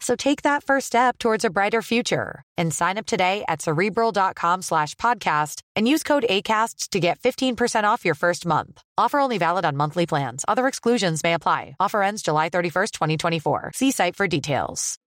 So 0.00 0.14
take 0.16 0.42
that 0.42 0.62
first 0.64 0.86
step 0.86 1.18
towards 1.18 1.44
a 1.44 1.50
brighter 1.50 1.82
future 1.82 2.42
and 2.56 2.72
sign 2.72 2.98
up 2.98 3.06
today 3.06 3.44
at 3.48 3.62
cerebral.com 3.62 4.62
slash 4.62 4.94
podcast 4.96 5.62
and 5.74 5.88
use 5.88 6.02
code 6.02 6.26
ACasts 6.28 6.88
to 6.90 7.00
get 7.00 7.18
15% 7.20 7.84
off 7.84 8.04
your 8.04 8.14
first 8.14 8.46
month. 8.46 8.82
Offer 8.98 9.18
only 9.18 9.38
valid 9.38 9.64
on 9.64 9.76
monthly 9.76 10.06
plans. 10.06 10.44
Other 10.46 10.66
exclusions 10.66 11.22
may 11.24 11.34
apply. 11.34 11.76
Offer 11.80 12.02
ends 12.02 12.22
July 12.22 12.50
31st, 12.50 12.90
2024. 12.92 13.72
See 13.74 13.90
site 13.90 14.16
for 14.16 14.28
details. 14.28 14.98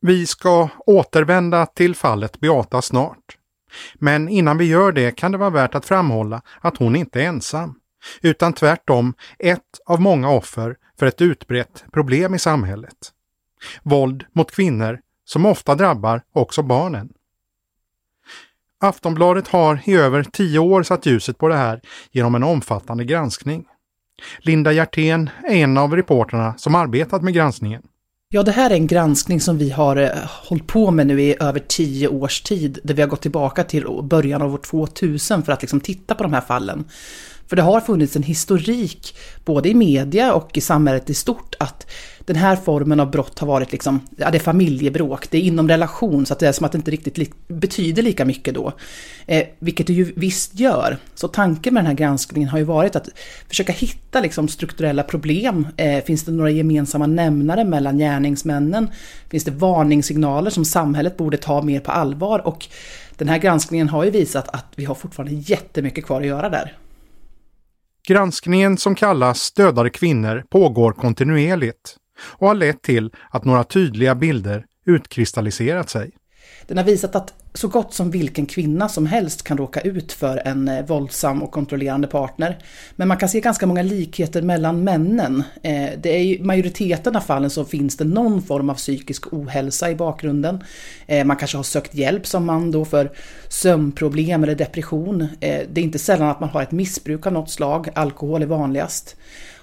Vi 0.00 0.26
ska 0.26 0.68
återvända 0.86 1.66
till 1.66 1.94
fallet 1.94 2.40
Beata 2.40 2.82
snart. 2.82 3.36
Men 3.94 4.28
innan 4.28 4.58
vi 4.58 4.64
gör 4.64 4.92
det 4.92 5.16
kan 5.16 5.32
det 5.32 5.38
vara 5.38 5.50
värt 5.50 5.74
att 5.74 5.86
framhålla 5.86 6.42
att 6.60 6.76
hon 6.76 6.96
inte 6.96 7.22
är 7.22 7.26
ensam, 7.26 7.74
utan 8.22 8.52
tvärtom 8.52 9.14
ett 9.38 9.80
av 9.86 10.00
många 10.00 10.30
offer 10.30 10.76
för 10.98 11.06
ett 11.06 11.20
utbrett 11.20 11.84
problem 11.92 12.34
i 12.34 12.38
samhället. 12.38 13.12
Våld 13.82 14.24
mot 14.32 14.50
kvinnor 14.50 15.00
som 15.24 15.46
ofta 15.46 15.74
drabbar 15.74 16.22
också 16.32 16.62
barnen. 16.62 17.12
Aftonbladet 18.80 19.48
har 19.48 19.80
i 19.84 19.94
över 19.94 20.22
tio 20.22 20.58
år 20.58 20.82
satt 20.82 21.06
ljuset 21.06 21.38
på 21.38 21.48
det 21.48 21.56
här 21.56 21.80
genom 22.10 22.34
en 22.34 22.42
omfattande 22.42 23.04
granskning. 23.04 23.64
Linda 24.38 24.72
Hjertén 24.72 25.30
är 25.44 25.56
en 25.56 25.78
av 25.78 25.96
reportrarna 25.96 26.54
som 26.58 26.74
arbetat 26.74 27.22
med 27.22 27.34
granskningen. 27.34 27.82
Ja, 28.30 28.42
det 28.42 28.52
här 28.52 28.70
är 28.70 28.74
en 28.74 28.86
granskning 28.86 29.40
som 29.40 29.58
vi 29.58 29.70
har 29.70 29.96
eh, 29.96 30.10
hållit 30.24 30.66
på 30.66 30.90
med 30.90 31.06
nu 31.06 31.22
i 31.22 31.36
över 31.40 31.60
tio 31.60 32.08
års 32.08 32.40
tid, 32.40 32.78
där 32.84 32.94
vi 32.94 33.02
har 33.02 33.08
gått 33.08 33.22
tillbaka 33.22 33.64
till 33.64 33.86
början 34.02 34.42
av 34.42 34.54
år 34.54 34.58
2000 34.58 35.42
för 35.42 35.52
att 35.52 35.62
liksom 35.62 35.80
titta 35.80 36.14
på 36.14 36.22
de 36.22 36.32
här 36.32 36.40
fallen. 36.40 36.84
För 37.48 37.56
det 37.56 37.62
har 37.62 37.80
funnits 37.80 38.16
en 38.16 38.22
historik, 38.22 39.16
både 39.44 39.68
i 39.68 39.74
media 39.74 40.34
och 40.34 40.56
i 40.56 40.60
samhället 40.60 41.10
i 41.10 41.14
stort, 41.14 41.54
att 41.58 41.86
den 42.28 42.36
här 42.36 42.56
formen 42.56 43.00
av 43.00 43.10
brott 43.10 43.38
har 43.38 43.46
varit 43.46 43.72
liksom, 43.72 44.00
ja 44.16 44.30
det 44.30 44.38
är 44.38 44.42
familjebråk, 44.42 45.30
det 45.30 45.38
är 45.38 45.42
inom 45.42 45.68
relation, 45.68 46.26
så 46.26 46.32
att 46.32 46.38
det 46.38 46.48
är 46.48 46.52
som 46.52 46.66
att 46.66 46.72
det 46.72 46.78
inte 46.78 46.90
riktigt 46.90 47.18
li 47.18 47.32
betyder 47.48 48.02
lika 48.02 48.24
mycket 48.24 48.54
då. 48.54 48.72
Eh, 49.26 49.46
vilket 49.58 49.86
det 49.86 49.92
ju 49.92 50.12
visst 50.16 50.60
gör. 50.60 50.98
Så 51.14 51.28
tanken 51.28 51.74
med 51.74 51.82
den 51.82 51.86
här 51.86 51.94
granskningen 51.94 52.48
har 52.48 52.58
ju 52.58 52.64
varit 52.64 52.96
att 52.96 53.08
försöka 53.48 53.72
hitta 53.72 54.20
liksom 54.20 54.48
strukturella 54.48 55.02
problem. 55.02 55.66
Eh, 55.76 56.04
finns 56.04 56.24
det 56.24 56.32
några 56.32 56.50
gemensamma 56.50 57.06
nämnare 57.06 57.64
mellan 57.64 57.98
gärningsmännen? 57.98 58.90
Finns 59.30 59.44
det 59.44 59.50
varningssignaler 59.50 60.50
som 60.50 60.64
samhället 60.64 61.16
borde 61.16 61.36
ta 61.36 61.62
mer 61.62 61.80
på 61.80 61.90
allvar? 61.90 62.46
Och 62.46 62.66
den 63.16 63.28
här 63.28 63.38
granskningen 63.38 63.88
har 63.88 64.04
ju 64.04 64.10
visat 64.10 64.48
att 64.48 64.66
vi 64.76 64.84
har 64.84 64.94
fortfarande 64.94 65.34
jättemycket 65.34 66.06
kvar 66.06 66.20
att 66.20 66.26
göra 66.26 66.48
där. 66.48 66.76
Granskningen 68.08 68.76
som 68.76 68.94
kallas 68.94 69.52
Dödade 69.52 69.90
kvinnor 69.90 70.44
pågår 70.50 70.92
kontinuerligt 70.92 71.96
och 72.20 72.48
har 72.48 72.54
lett 72.54 72.82
till 72.82 73.12
att 73.30 73.44
några 73.44 73.64
tydliga 73.64 74.14
bilder 74.14 74.64
utkristalliserat 74.86 75.90
sig. 75.90 76.10
Den 76.68 76.76
har 76.76 76.84
visat 76.84 77.14
att 77.14 77.34
så 77.54 77.68
gott 77.68 77.94
som 77.94 78.10
vilken 78.10 78.46
kvinna 78.46 78.88
som 78.88 79.06
helst 79.06 79.42
kan 79.42 79.58
råka 79.58 79.80
ut 79.80 80.12
för 80.12 80.36
en 80.44 80.68
eh, 80.68 80.86
våldsam 80.86 81.42
och 81.42 81.50
kontrollerande 81.50 82.08
partner. 82.08 82.58
Men 82.96 83.08
man 83.08 83.16
kan 83.16 83.28
se 83.28 83.40
ganska 83.40 83.66
många 83.66 83.82
likheter 83.82 84.42
mellan 84.42 84.84
männen. 84.84 85.42
Eh, 85.62 85.90
det 86.02 86.08
är 86.08 86.18
I 86.18 86.38
majoriteten 86.42 87.16
av 87.16 87.20
fallen 87.20 87.50
så 87.50 87.64
finns 87.64 87.96
det 87.96 88.04
någon 88.04 88.42
form 88.42 88.70
av 88.70 88.74
psykisk 88.74 89.32
ohälsa 89.32 89.90
i 89.90 89.94
bakgrunden. 89.94 90.64
Eh, 91.06 91.24
man 91.24 91.36
kanske 91.36 91.56
har 91.56 91.62
sökt 91.64 91.94
hjälp 91.94 92.26
som 92.26 92.46
man 92.46 92.70
då 92.70 92.84
för 92.84 93.12
sömnproblem 93.48 94.42
eller 94.42 94.54
depression. 94.54 95.28
Det 95.40 95.80
är 95.80 95.84
inte 95.84 95.98
sällan 95.98 96.28
att 96.28 96.40
man 96.40 96.48
har 96.48 96.62
ett 96.62 96.72
missbruk 96.72 97.26
av 97.26 97.32
något 97.32 97.50
slag, 97.50 97.88
alkohol 97.94 98.42
är 98.42 98.46
vanligast. 98.46 99.16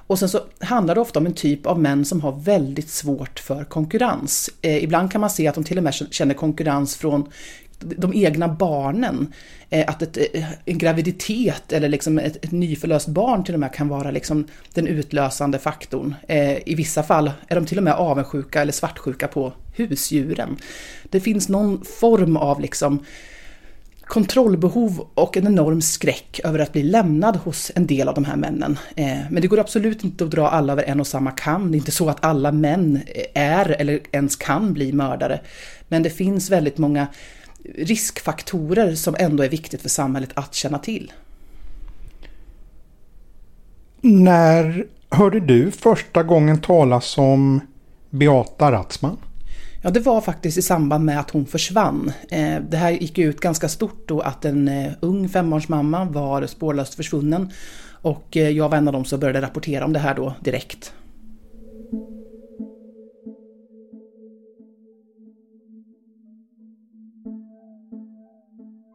Och 0.07 0.19
sen 0.19 0.29
så 0.29 0.39
handlar 0.59 0.95
det 0.95 1.01
ofta 1.01 1.19
om 1.19 1.25
en 1.25 1.33
typ 1.33 1.65
av 1.65 1.79
män 1.79 2.05
som 2.05 2.21
har 2.21 2.31
väldigt 2.31 2.89
svårt 2.89 3.39
för 3.39 3.63
konkurrens. 3.63 4.49
Eh, 4.61 4.83
ibland 4.83 5.11
kan 5.11 5.21
man 5.21 5.29
se 5.29 5.47
att 5.47 5.55
de 5.55 5.63
till 5.63 5.77
och 5.77 5.83
med 5.83 5.93
känner 5.93 6.33
konkurrens 6.33 6.95
från 6.95 7.29
de 7.79 8.13
egna 8.13 8.47
barnen. 8.47 9.33
Eh, 9.69 9.85
att 9.87 10.01
ett, 10.01 10.17
eh, 10.33 10.45
en 10.65 10.77
graviditet 10.77 11.71
eller 11.71 11.89
liksom 11.89 12.19
ett, 12.19 12.45
ett 12.45 12.51
nyförlöst 12.51 13.07
barn 13.07 13.43
till 13.43 13.53
och 13.53 13.59
med 13.59 13.73
kan 13.73 13.87
vara 13.87 14.11
liksom 14.11 14.47
den 14.73 14.87
utlösande 14.87 15.59
faktorn. 15.59 16.15
Eh, 16.27 16.69
I 16.69 16.75
vissa 16.75 17.03
fall 17.03 17.31
är 17.47 17.55
de 17.55 17.65
till 17.65 17.77
och 17.77 17.83
med 17.83 17.93
avundsjuka 17.93 18.61
eller 18.61 18.73
svartsjuka 18.73 19.27
på 19.27 19.53
husdjuren. 19.75 20.57
Det 21.09 21.19
finns 21.19 21.49
någon 21.49 21.85
form 21.85 22.37
av 22.37 22.61
liksom 22.61 23.05
kontrollbehov 24.07 25.07
och 25.13 25.37
en 25.37 25.47
enorm 25.47 25.81
skräck 25.81 26.39
över 26.43 26.59
att 26.59 26.73
bli 26.73 26.83
lämnad 26.83 27.35
hos 27.35 27.71
en 27.75 27.87
del 27.87 28.07
av 28.07 28.15
de 28.15 28.25
här 28.25 28.35
männen. 28.35 28.77
Eh, 28.95 29.17
men 29.29 29.41
det 29.41 29.47
går 29.47 29.59
absolut 29.59 30.03
inte 30.03 30.23
att 30.23 30.31
dra 30.31 30.49
alla 30.49 30.73
över 30.73 30.83
en 30.83 30.99
och 30.99 31.07
samma 31.07 31.31
kam. 31.31 31.71
Det 31.71 31.75
är 31.75 31.79
inte 31.79 31.91
så 31.91 32.09
att 32.09 32.25
alla 32.25 32.51
män 32.51 32.99
eh, 33.07 33.43
är 33.43 33.69
eller 33.69 33.99
ens 34.11 34.35
kan 34.35 34.73
bli 34.73 34.93
mördare. 34.93 35.39
Men 35.87 36.03
det 36.03 36.09
finns 36.09 36.49
väldigt 36.49 36.77
många 36.77 37.07
riskfaktorer 37.75 38.95
som 38.95 39.15
ändå 39.19 39.43
är 39.43 39.49
viktigt 39.49 39.81
för 39.81 39.89
samhället 39.89 40.29
att 40.33 40.53
känna 40.53 40.79
till. 40.79 41.11
När 44.01 44.85
hörde 45.09 45.39
du 45.39 45.71
första 45.71 46.23
gången 46.23 46.61
talas 46.61 47.17
om 47.17 47.61
Beata 48.09 48.71
Ratzman? 48.71 49.17
Ja, 49.85 49.91
det 49.91 49.99
var 49.99 50.21
faktiskt 50.21 50.57
i 50.57 50.61
samband 50.61 51.05
med 51.05 51.19
att 51.19 51.31
hon 51.31 51.45
försvann. 51.45 52.11
Eh, 52.29 52.61
det 52.69 52.77
här 52.77 52.91
gick 52.91 53.17
ut 53.17 53.39
ganska 53.39 53.69
stort 53.69 54.07
då 54.07 54.19
att 54.19 54.45
en 54.45 54.67
eh, 54.67 54.91
ung 54.99 55.29
fembarnsmamma 55.29 56.05
var 56.05 56.45
spårlöst 56.45 56.95
försvunnen. 56.95 57.51
Och 58.01 58.37
eh, 58.37 58.49
jag 58.49 58.69
var 58.69 58.77
en 58.77 58.87
av 58.87 58.93
dem 58.93 59.05
som 59.05 59.19
började 59.19 59.41
rapportera 59.41 59.85
om 59.85 59.93
det 59.93 59.99
här 59.99 60.15
då 60.15 60.33
direkt. 60.41 60.93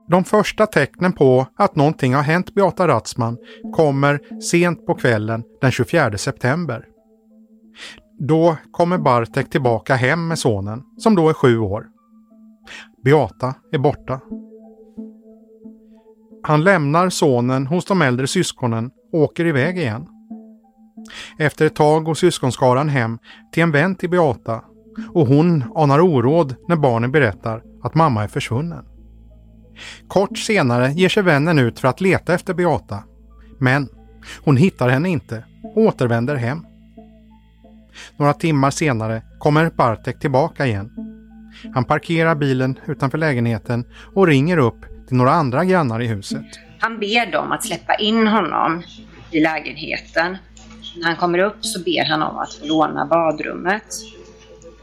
De 0.09 0.24
första 0.24 0.66
tecknen 0.66 1.12
på 1.12 1.46
att 1.57 1.76
någonting 1.76 2.14
har 2.14 2.22
hänt 2.22 2.55
Beata 2.55 2.88
Ratzman 2.88 3.37
kommer 3.72 4.40
sent 4.42 4.87
på 4.87 4.94
kvällen 4.94 5.42
den 5.61 5.70
24 5.70 6.18
september. 6.18 6.85
Då 8.22 8.56
kommer 8.70 8.98
Bartek 8.98 9.50
tillbaka 9.50 9.94
hem 9.94 10.28
med 10.28 10.38
sonen, 10.38 10.83
som 10.98 11.14
då 11.14 11.28
är 11.28 11.35
sju 11.35 11.59
år. 11.59 11.87
Beata 13.04 13.54
är 13.72 13.78
borta. 13.78 14.20
Han 16.42 16.64
lämnar 16.64 17.09
sonen 17.09 17.66
hos 17.66 17.85
de 17.85 18.02
äldre 18.02 18.26
syskonen 18.26 18.90
och 19.12 19.20
åker 19.20 19.44
iväg 19.44 19.78
igen. 19.78 20.06
Efter 21.38 21.66
ett 21.66 21.74
tag 21.74 22.04
går 22.04 22.14
syskonskaran 22.14 22.88
hem 22.88 23.18
till 23.52 23.62
en 23.62 23.72
vän 23.72 23.94
till 23.94 24.11
Beata 24.11 24.64
och 25.14 25.26
hon 25.26 25.64
anar 25.74 26.00
oråd 26.00 26.54
när 26.68 26.76
barnen 26.76 27.12
berättar 27.12 27.62
att 27.83 27.94
mamma 27.94 28.24
är 28.24 28.28
försvunnen. 28.28 28.85
Kort 30.09 30.38
senare 30.38 30.92
ger 30.92 31.09
sig 31.09 31.22
vännen 31.22 31.59
ut 31.59 31.78
för 31.78 31.88
att 31.88 32.00
leta 32.00 32.35
efter 32.35 32.54
Beata. 32.54 33.04
Men 33.59 33.88
hon 34.44 34.56
hittar 34.56 34.88
henne 34.88 35.09
inte 35.09 35.44
och 35.62 35.83
återvänder 35.83 36.37
hem. 36.37 36.66
Några 38.16 38.34
timmar 38.34 38.70
senare 38.70 39.22
kommer 39.38 39.70
Bartek 39.70 40.18
tillbaka 40.18 40.66
igen. 40.66 40.90
Han 41.74 41.84
parkerar 41.84 42.34
bilen 42.34 42.78
utanför 42.86 43.18
lägenheten 43.18 43.84
och 44.14 44.26
ringer 44.26 44.58
upp 44.58 44.84
till 45.08 45.16
några 45.16 45.32
andra 45.32 45.64
grannar 45.64 46.02
i 46.02 46.06
huset. 46.06 46.46
Han 46.78 46.98
ber 46.98 47.32
dem 47.32 47.52
att 47.52 47.64
släppa 47.64 47.94
in 47.94 48.26
honom 48.26 48.82
i 49.30 49.40
lägenheten. 49.40 50.36
När 50.96 51.06
han 51.06 51.16
kommer 51.16 51.38
upp 51.38 51.64
så 51.64 51.82
ber 51.82 52.04
han 52.04 52.22
om 52.22 52.38
att 52.38 52.54
få 52.54 52.66
låna 52.66 53.06
badrummet. 53.06 53.84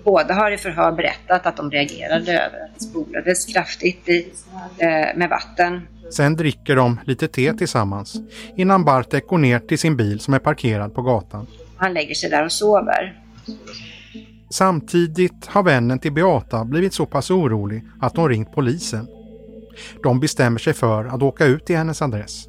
Båda 0.04 0.34
har 0.34 0.52
i 0.52 0.58
förhör 0.58 0.92
berättat 0.92 1.46
att 1.46 1.58
de 1.58 1.72
reagerade 1.72 2.32
över 2.32 2.66
att 2.66 2.80
det 2.80 2.84
spolades 2.84 3.46
kraftigt 3.46 4.10
i, 4.10 4.32
eh, 4.78 5.18
med 5.18 5.30
vatten. 5.30 5.88
Sen 6.12 6.36
dricker 6.36 6.76
de 6.76 7.00
lite 7.06 7.28
te 7.28 7.54
tillsammans 7.54 8.16
innan 8.56 8.86
Bartek 8.86 9.28
går 9.28 9.38
ner 9.38 9.60
till 9.60 9.80
sin 9.80 9.98
bil 9.98 10.20
som 10.20 10.34
är 10.34 10.40
parkerad 10.40 10.94
på 10.94 11.02
gatan. 11.02 11.48
Han 11.78 11.94
lägger 11.94 12.16
sig 12.16 12.30
där 12.30 12.46
och 12.46 12.52
sover. 12.52 13.24
Samtidigt 14.50 15.46
har 15.46 15.64
vännen 15.64 16.00
till 16.00 16.14
Beata 16.14 16.66
blivit 16.66 16.94
så 16.94 17.06
pass 17.06 17.32
orolig 17.32 17.84
att 18.02 18.18
hon 18.18 18.30
ringt 18.30 18.52
polisen. 18.52 19.08
De 20.04 20.20
bestämmer 20.20 20.60
sig 20.60 20.74
för 20.74 21.06
att 21.06 21.22
åka 21.22 21.46
ut 21.46 21.66
till 21.66 21.78
hennes 21.78 22.02
adress. 22.02 22.46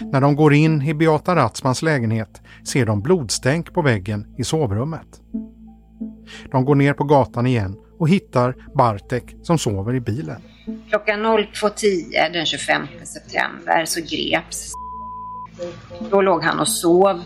När 0.00 0.20
de 0.20 0.36
går 0.36 0.54
in 0.54 0.82
i 0.82 0.94
Beata 0.94 1.36
Ratzmans 1.36 1.82
lägenhet 1.82 2.42
ser 2.66 2.86
de 2.86 3.02
blodstänk 3.02 3.72
på 3.74 3.82
väggen 3.82 4.34
i 4.38 4.44
sovrummet. 4.44 5.20
De 6.50 6.64
går 6.64 6.74
ner 6.74 6.92
på 6.92 7.04
gatan 7.04 7.46
igen 7.46 7.76
och 7.98 8.08
hittar 8.08 8.56
Bartek 8.74 9.36
som 9.42 9.58
sover 9.58 9.94
i 9.94 10.00
bilen. 10.00 10.42
Klockan 10.88 11.26
02.10 11.26 12.32
den 12.32 12.46
25 12.46 12.86
september 13.04 13.84
så 13.84 14.00
greps. 14.00 14.72
Då 16.10 16.22
låg 16.22 16.44
han 16.44 16.60
och 16.60 16.68
sov 16.68 17.22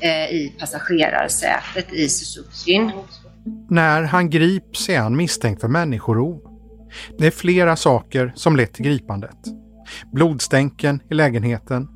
eh, 0.00 0.10
i 0.10 0.56
passagerarsätet 0.60 1.92
i 1.92 2.08
Suzukin. 2.08 2.90
När 3.68 4.02
han 4.02 4.30
grips 4.30 4.88
är 4.88 5.00
han 5.00 5.16
misstänkt 5.16 5.60
för 5.60 5.68
människorov. 5.68 6.40
Det 7.18 7.26
är 7.26 7.30
flera 7.30 7.76
saker 7.76 8.32
som 8.36 8.56
lett 8.56 8.72
till 8.72 8.84
gripandet. 8.84 9.36
Blodstänken 10.12 11.00
i 11.10 11.14
lägenheten, 11.14 11.88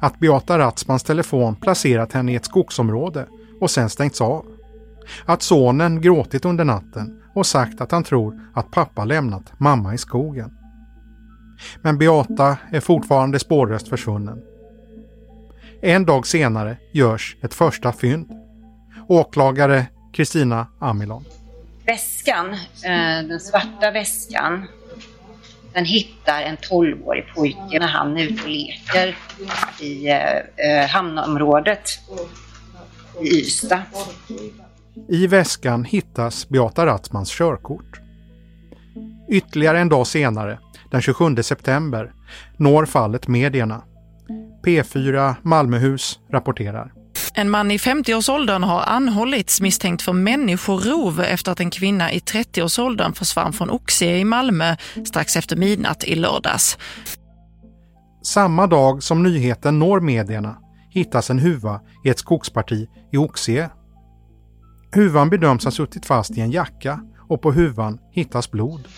att 0.00 0.18
Beata 0.18 0.58
Ratzmans 0.58 1.02
telefon 1.02 1.56
placerat 1.56 2.12
henne 2.12 2.32
i 2.32 2.36
ett 2.36 2.44
skogsområde 2.44 3.26
och 3.60 3.70
sen 3.70 3.90
stängts 3.90 4.20
av. 4.20 4.46
Att 5.24 5.42
sonen 5.42 6.00
gråtit 6.00 6.44
under 6.44 6.64
natten 6.64 7.22
och 7.34 7.46
sagt 7.46 7.80
att 7.80 7.92
han 7.92 8.04
tror 8.04 8.40
att 8.54 8.70
pappa 8.70 9.04
lämnat 9.04 9.52
mamma 9.60 9.94
i 9.94 9.98
skogen. 9.98 10.50
Men 11.82 11.98
Beata 11.98 12.56
är 12.70 12.80
fortfarande 12.80 13.38
spårlöst 13.38 13.88
försvunnen. 13.88 14.42
En 15.84 16.06
dag 16.06 16.26
senare 16.26 16.76
görs 16.92 17.36
ett 17.42 17.54
första 17.54 17.92
fynd. 17.92 18.30
Åklagare 19.08 19.86
Kristina 20.12 20.66
Amilon. 20.78 21.24
Väskan, 21.86 22.52
eh, 22.84 23.28
den 23.28 23.40
svarta 23.40 23.90
väskan, 23.90 24.68
den 25.72 25.84
hittar 25.84 26.42
en 26.42 26.56
12-årig 26.56 27.24
pojke 27.34 27.78
när 27.78 27.86
han 27.86 28.16
är 28.16 28.22
ute 28.22 28.42
och 28.42 28.48
leker 28.48 29.16
i 29.80 30.08
eh, 30.08 30.88
hamnområdet 30.88 31.90
i 33.22 33.40
Ystad. 33.40 33.82
I 35.08 35.26
väskan 35.26 35.84
hittas 35.84 36.48
Beata 36.48 36.86
Ratzmans 36.86 37.30
körkort. 37.30 38.00
Ytterligare 39.28 39.80
en 39.80 39.88
dag 39.88 40.06
senare, 40.06 40.58
den 40.90 41.02
27 41.02 41.42
september, 41.42 42.12
når 42.56 42.86
fallet 42.86 43.28
medierna. 43.28 43.82
P4 44.66 45.34
Malmöhus 45.42 46.18
rapporterar. 46.32 46.92
En 47.34 47.50
man 47.50 47.70
i 47.70 47.76
50-årsåldern 47.76 48.62
har 48.62 48.80
anhållits 48.80 49.60
misstänkt 49.60 50.02
för 50.02 50.12
människorov 50.12 51.20
efter 51.20 51.52
att 51.52 51.60
en 51.60 51.70
kvinna 51.70 52.12
i 52.12 52.18
30-årsåldern 52.18 53.12
försvann 53.12 53.52
från 53.52 53.70
Oxie 53.70 54.18
i 54.18 54.24
Malmö 54.24 54.76
strax 55.04 55.36
efter 55.36 55.56
midnatt 55.56 56.04
i 56.04 56.14
lördags. 56.14 56.78
Samma 58.22 58.66
dag 58.66 59.02
som 59.02 59.22
nyheten 59.22 59.78
når 59.78 60.00
medierna 60.00 60.56
hittas 60.90 61.30
en 61.30 61.38
huva 61.38 61.80
i 62.04 62.08
ett 62.08 62.18
skogsparti 62.18 62.88
i 63.12 63.16
Oxie. 63.16 63.70
Huvan 64.94 65.30
bedöms 65.30 65.64
ha 65.64 65.70
suttit 65.70 66.06
fast 66.06 66.30
i 66.30 66.40
en 66.40 66.50
jacka 66.50 67.00
och 67.28 67.42
på 67.42 67.52
huvan 67.52 67.98
hittas 68.10 68.50
blod. 68.50 68.88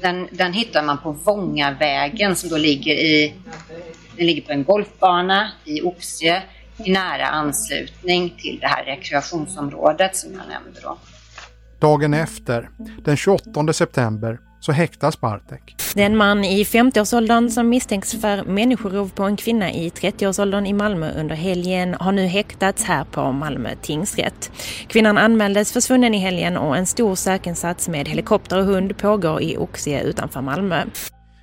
Den, 0.00 0.28
den 0.32 0.52
hittar 0.52 0.82
man 0.82 0.98
på 0.98 1.12
Vångavägen 1.12 2.36
som 2.36 2.50
då 2.50 2.56
ligger 2.56 2.92
i 2.92 3.34
den 4.22 4.26
ligger 4.26 4.42
på 4.42 4.52
en 4.52 4.64
golfbana 4.64 5.50
i 5.64 5.82
Oxie 5.82 6.42
i 6.84 6.92
nära 6.92 7.26
anslutning 7.26 8.34
till 8.38 8.58
det 8.60 8.66
här 8.66 8.84
rekreationsområdet 8.84 10.16
som 10.16 10.30
jag 10.32 10.48
nämnde 10.48 10.80
då. 10.82 10.98
Dagen 11.80 12.14
efter, 12.14 12.68
den 13.04 13.16
28 13.16 13.72
september, 13.72 14.38
så 14.60 14.72
häktas 14.72 15.20
Bartek. 15.20 15.76
Det 15.94 16.02
är 16.02 16.06
en 16.06 16.16
man 16.16 16.44
i 16.44 16.64
50-årsåldern 16.64 17.50
som 17.50 17.68
misstänks 17.68 18.20
för 18.20 18.44
människorov 18.44 19.08
på 19.08 19.22
en 19.22 19.36
kvinna 19.36 19.72
i 19.72 19.88
30-årsåldern 19.88 20.66
i 20.66 20.72
Malmö 20.72 21.12
under 21.20 21.34
helgen 21.34 21.94
har 22.00 22.12
nu 22.12 22.26
häktats 22.26 22.84
här 22.84 23.04
på 23.04 23.32
Malmö 23.32 23.70
tingsrätt. 23.82 24.52
Kvinnan 24.88 25.18
anmäldes 25.18 25.72
försvunnen 25.72 26.14
i 26.14 26.18
helgen 26.18 26.56
och 26.56 26.76
en 26.76 26.86
stor 26.86 27.14
sökinsats 27.14 27.88
med 27.88 28.08
helikopter 28.08 28.58
och 28.58 28.64
hund 28.64 28.98
pågår 28.98 29.42
i 29.42 29.56
Oxie 29.56 30.02
utanför 30.02 30.40
Malmö. 30.40 30.84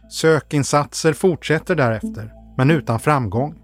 Sökinsatser 0.09 1.13
fortsätter 1.13 1.75
därefter, 1.75 2.38
men 2.59 2.71
utan 2.71 2.99
framgång. 2.99 3.55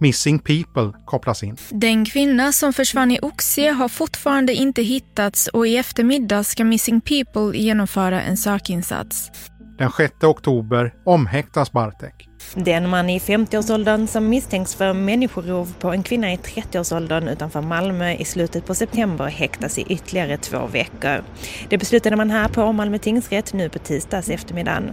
Missing 0.00 0.38
People 0.38 0.92
kopplas 1.04 1.42
in. 1.42 1.56
Den 1.70 2.04
kvinna 2.04 2.52
som 2.52 2.72
försvann 2.72 3.10
i 3.10 3.18
Oxie 3.22 3.70
har 3.70 3.88
fortfarande 3.88 4.54
inte 4.54 4.82
hittats 4.82 5.48
och 5.48 5.66
i 5.66 5.76
eftermiddag 5.76 6.44
ska 6.44 6.64
Missing 6.64 7.00
People 7.00 7.58
genomföra 7.58 8.22
en 8.22 8.36
sökinsats. 8.36 9.30
Den 9.78 9.90
6 9.90 10.24
oktober 10.24 10.94
omhäktas 11.04 11.72
Bartek. 11.72 12.28
Den 12.54 12.90
man 12.90 13.10
i 13.10 13.18
50-årsåldern 13.18 14.06
som 14.06 14.28
misstänks 14.28 14.74
för 14.74 14.92
människorov 14.92 15.74
på 15.80 15.92
en 15.92 16.02
kvinna 16.02 16.32
i 16.32 16.36
30-årsåldern 16.36 17.28
utanför 17.28 17.60
Malmö 17.60 18.12
i 18.12 18.24
slutet 18.24 18.66
på 18.66 18.74
september 18.74 19.24
häktas 19.24 19.78
i 19.78 19.82
ytterligare 19.82 20.36
två 20.36 20.66
veckor. 20.66 21.24
Det 21.68 21.78
beslutade 21.78 22.16
man 22.16 22.30
här 22.30 22.48
på 22.48 22.72
Malmö 22.72 22.98
tingsrätt 22.98 23.52
nu 23.52 23.68
på 23.68 23.78
tisdags 23.78 24.28
eftermiddagen. 24.28 24.92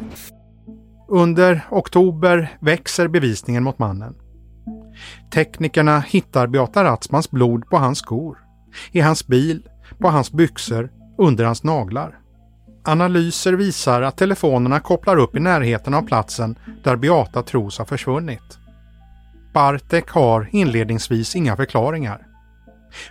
Under 1.07 1.61
oktober 1.71 2.57
växer 2.59 3.07
bevisningen 3.07 3.63
mot 3.63 3.79
mannen. 3.79 4.15
Teknikerna 5.33 5.99
hittar 5.99 6.47
Beata 6.47 6.83
Ratzmans 6.83 7.31
blod 7.31 7.69
på 7.69 7.77
hans 7.77 7.97
skor, 7.99 8.37
i 8.91 9.01
hans 9.01 9.27
bil, 9.27 9.67
på 9.99 10.07
hans 10.07 10.31
byxor, 10.31 10.89
under 11.17 11.45
hans 11.45 11.63
naglar. 11.63 12.19
Analyser 12.85 13.53
visar 13.53 14.01
att 14.01 14.17
telefonerna 14.17 14.79
kopplar 14.79 15.17
upp 15.17 15.35
i 15.35 15.39
närheten 15.39 15.93
av 15.93 16.01
platsen 16.01 16.55
där 16.83 16.95
Beata 16.95 17.43
tros 17.43 17.77
ha 17.77 17.85
försvunnit. 17.85 18.59
Bartek 19.53 20.09
har 20.09 20.49
inledningsvis 20.51 21.35
inga 21.35 21.55
förklaringar. 21.55 22.27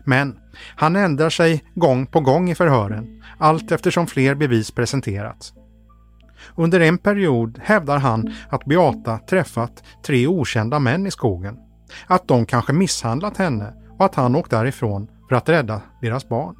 Men 0.05 0.37
han 0.77 0.97
ändrar 0.97 1.31
sig 1.31 1.65
gång 1.75 2.07
på 2.07 2.21
gång 2.21 2.51
i 2.51 2.55
förhören, 2.55 3.23
allt 3.39 3.73
eftersom 3.73 4.07
fler 4.07 4.35
bevis 4.35 4.71
presenterats. 4.71 5.53
Under 6.55 6.81
en 6.81 6.99
period 6.99 7.61
hävdar 7.63 7.99
han 7.99 8.35
att 8.49 8.65
Beata 8.65 9.19
träffat 9.19 9.83
tre 10.07 10.27
okända 10.27 10.79
män 10.79 11.07
i 11.07 11.11
skogen 11.11 11.59
att 12.07 12.29
de 12.29 12.47
kanske 12.47 12.73
misshandlat 12.73 13.37
henne 13.37 13.75
och 13.99 14.05
att 14.05 14.15
han 14.15 14.37
åkt 14.37 14.51
därifrån 14.51 15.09
för 15.29 15.37
att 15.37 15.49
rädda 15.49 15.81
deras 16.01 16.29
barn. 16.29 16.57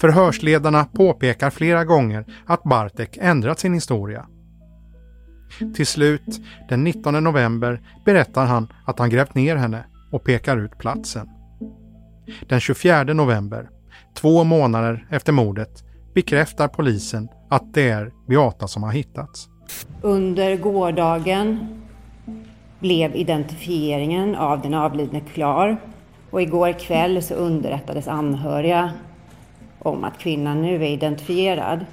Förhörsledarna 0.00 0.84
påpekar 0.84 1.50
flera 1.50 1.84
gånger 1.84 2.24
att 2.46 2.62
Bartek 2.62 3.18
ändrat 3.20 3.58
sin 3.58 3.74
historia. 3.74 4.26
Till 5.74 5.86
slut, 5.86 6.40
den 6.68 6.84
19 6.84 7.24
november, 7.24 7.80
berättar 8.04 8.46
han 8.46 8.72
att 8.86 8.98
han 8.98 9.10
grävt 9.10 9.34
ner 9.34 9.56
henne 9.56 9.84
och 10.12 10.24
pekar 10.24 10.56
ut 10.56 10.78
platsen. 10.78 11.28
Den 12.48 12.60
24 12.60 13.04
november, 13.04 13.70
två 14.14 14.44
månader 14.44 15.06
efter 15.10 15.32
mordet, 15.32 15.84
bekräftar 16.14 16.68
polisen 16.68 17.28
att 17.50 17.74
det 17.74 17.88
är 17.88 18.12
Beata 18.28 18.68
som 18.68 18.82
har 18.82 18.92
hittats. 18.92 19.48
Under 20.02 20.56
gårdagen 20.56 21.68
blev 22.78 23.16
identifieringen 23.16 24.34
av 24.34 24.60
den 24.60 24.74
avlidne 24.74 25.20
klar 25.20 25.76
och 26.30 26.42
igår 26.42 26.72
kväll 26.72 27.22
så 27.22 27.34
underrättades 27.34 28.08
anhöriga 28.08 28.92
om 29.78 30.04
att 30.04 30.18
kvinnan 30.18 30.62
nu 30.62 30.74
är 30.74 30.88
identifierad. 30.88 31.86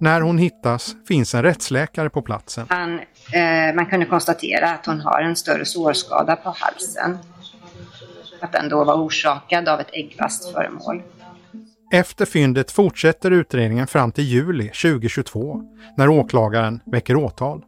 När 0.00 0.20
hon 0.20 0.38
hittas 0.38 0.96
finns 1.08 1.34
en 1.34 1.42
rättsläkare 1.42 2.10
på 2.10 2.22
platsen. 2.22 2.66
Han, 2.68 3.00
eh, 3.32 3.74
man 3.74 3.86
kunde 3.86 4.06
konstatera 4.06 4.70
att 4.70 4.86
hon 4.86 5.00
har 5.00 5.20
en 5.20 5.36
större 5.36 5.64
sårskada 5.64 6.36
på 6.36 6.54
halsen. 6.56 7.18
Att 8.40 8.52
den 8.52 8.68
då 8.68 8.84
var 8.84 8.94
orsakad 8.94 9.68
av 9.68 9.80
ett 9.80 9.90
äggfast 9.92 10.52
föremål. 10.52 11.02
Efter 11.90 12.24
fyndet 12.24 12.70
fortsätter 12.70 13.30
utredningen 13.30 13.86
fram 13.86 14.12
till 14.12 14.24
juli 14.24 14.68
2022 14.68 15.62
när 15.96 16.08
åklagaren 16.08 16.80
väcker 16.86 17.16
åtal. 17.16 17.64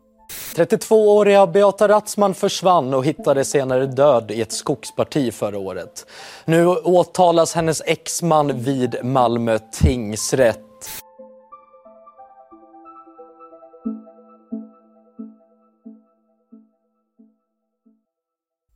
32-åriga 0.56 1.46
Beata 1.46 1.88
Ratzman 1.88 2.34
försvann 2.34 2.94
och 2.94 3.04
hittades 3.04 3.50
senare 3.50 3.86
död 3.86 4.30
i 4.30 4.40
ett 4.40 4.52
skogsparti 4.52 5.34
förra 5.34 5.58
året. 5.58 6.06
Nu 6.44 6.66
åtalas 6.66 7.54
hennes 7.54 7.82
exman 7.86 8.62
vid 8.62 9.04
Malmö 9.04 9.58
tingsrätt. 9.72 10.58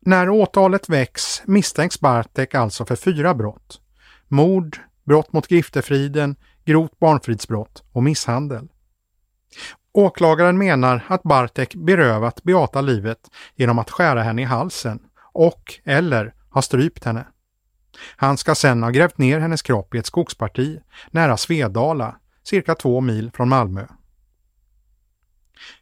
När 0.00 0.30
åtalet 0.30 0.88
väcks 0.88 1.42
misstänks 1.44 2.00
Bartek 2.00 2.54
alltså 2.54 2.84
för 2.84 2.96
fyra 2.96 3.34
brott. 3.34 3.80
Mord, 4.28 4.78
brott 5.04 5.32
mot 5.32 5.48
griftefriden, 5.48 6.36
grovt 6.64 6.98
barnfridsbrott 6.98 7.82
och 7.92 8.02
misshandel. 8.02 8.68
Åklagaren 9.92 10.58
menar 10.58 11.04
att 11.08 11.22
Bartek 11.22 11.74
berövat 11.74 12.42
Beata 12.42 12.80
livet 12.80 13.18
genom 13.54 13.78
att 13.78 13.90
skära 13.90 14.22
henne 14.22 14.42
i 14.42 14.44
halsen 14.44 15.00
och 15.32 15.80
eller 15.84 16.34
ha 16.50 16.62
strypt 16.62 17.04
henne. 17.04 17.26
Han 18.16 18.36
ska 18.36 18.54
sedan 18.54 18.82
ha 18.82 18.90
grävt 18.90 19.18
ner 19.18 19.40
hennes 19.40 19.62
kropp 19.62 19.94
i 19.94 19.98
ett 19.98 20.06
skogsparti 20.06 20.80
nära 21.10 21.36
Svedala, 21.36 22.16
cirka 22.42 22.74
två 22.74 23.00
mil 23.00 23.30
från 23.34 23.48
Malmö. 23.48 23.86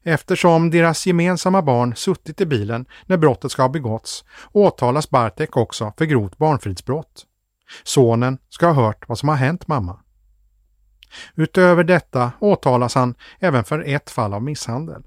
Eftersom 0.03 0.71
deras 0.71 1.07
gemensamma 1.07 1.63
barn 1.63 1.97
suttit 1.97 2.41
i 2.41 2.47
bilen 2.47 2.87
när 3.07 3.17
brottet 3.17 3.53
ska 3.53 3.63
ha 3.63 3.69
begåtts 3.69 4.25
åtalas 4.53 5.11
Bartek 5.11 5.57
också 5.57 5.93
för 5.99 6.05
grovt 6.05 6.39
barnfridsbrott. 6.39 7.27
Sonen 7.83 8.39
ska 8.49 8.67
ha 8.67 8.87
hört 8.87 9.09
vad 9.09 9.19
som 9.19 9.29
har 9.29 9.37
hänt 9.37 9.69
mamma. 9.69 10.01
Utöver 11.35 11.85
detta 11.85 12.33
åtalas 12.41 12.95
han 12.95 13.15
även 13.39 13.65
för 13.65 13.85
ett 13.87 14.11
fall 14.11 14.35
av 14.35 14.43
misshandel. 14.43 15.03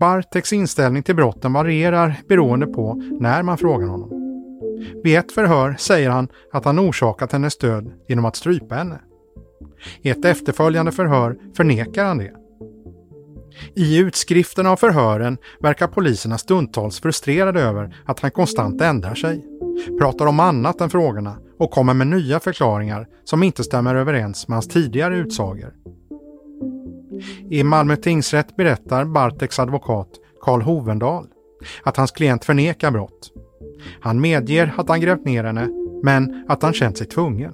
Barteks 0.00 0.52
inställning 0.52 1.02
till 1.02 1.16
brotten 1.16 1.52
varierar 1.52 2.20
beroende 2.28 2.66
på 2.66 2.94
när 3.20 3.42
man 3.42 3.58
frågar 3.58 3.86
honom. 3.86 4.10
Vid 5.04 5.18
ett 5.18 5.32
förhör 5.32 5.76
säger 5.78 6.10
han 6.10 6.28
att 6.52 6.64
han 6.64 6.78
orsakat 6.78 7.32
hennes 7.32 7.58
död 7.58 7.92
genom 8.08 8.24
att 8.24 8.36
strypa 8.36 8.74
henne. 8.74 9.00
I 10.02 10.10
ett 10.10 10.24
efterföljande 10.24 10.92
förhör 10.92 11.38
förnekar 11.56 12.04
han 12.04 12.18
det. 12.18 12.43
I 13.74 13.98
utskriften 13.98 14.66
av 14.66 14.76
förhören 14.76 15.38
verkar 15.60 15.86
poliserna 15.86 16.38
stundtals 16.38 17.00
frustrerade 17.00 17.60
över 17.60 17.96
att 18.04 18.20
han 18.20 18.30
konstant 18.30 18.80
ändrar 18.80 19.14
sig, 19.14 19.44
pratar 19.98 20.26
om 20.26 20.40
annat 20.40 20.80
än 20.80 20.90
frågorna 20.90 21.36
och 21.58 21.70
kommer 21.70 21.94
med 21.94 22.06
nya 22.06 22.40
förklaringar 22.40 23.06
som 23.24 23.42
inte 23.42 23.64
stämmer 23.64 23.94
överens 23.94 24.48
med 24.48 24.56
hans 24.56 24.68
tidigare 24.68 25.16
utsagor. 25.16 25.74
I 27.50 27.64
Malmö 27.64 27.96
tingsrätt 27.96 28.56
berättar 28.56 29.04
Barteks 29.04 29.58
advokat 29.58 30.08
Karl 30.40 30.62
Hovendal 30.62 31.26
att 31.82 31.96
hans 31.96 32.10
klient 32.10 32.44
förnekar 32.44 32.90
brott. 32.90 33.32
Han 34.00 34.20
medger 34.20 34.74
att 34.76 34.88
han 34.88 35.00
grävt 35.00 35.24
ner 35.24 35.44
henne, 35.44 35.68
men 36.02 36.44
att 36.48 36.62
han 36.62 36.72
känt 36.72 36.98
sig 36.98 37.06
tvungen. 37.06 37.52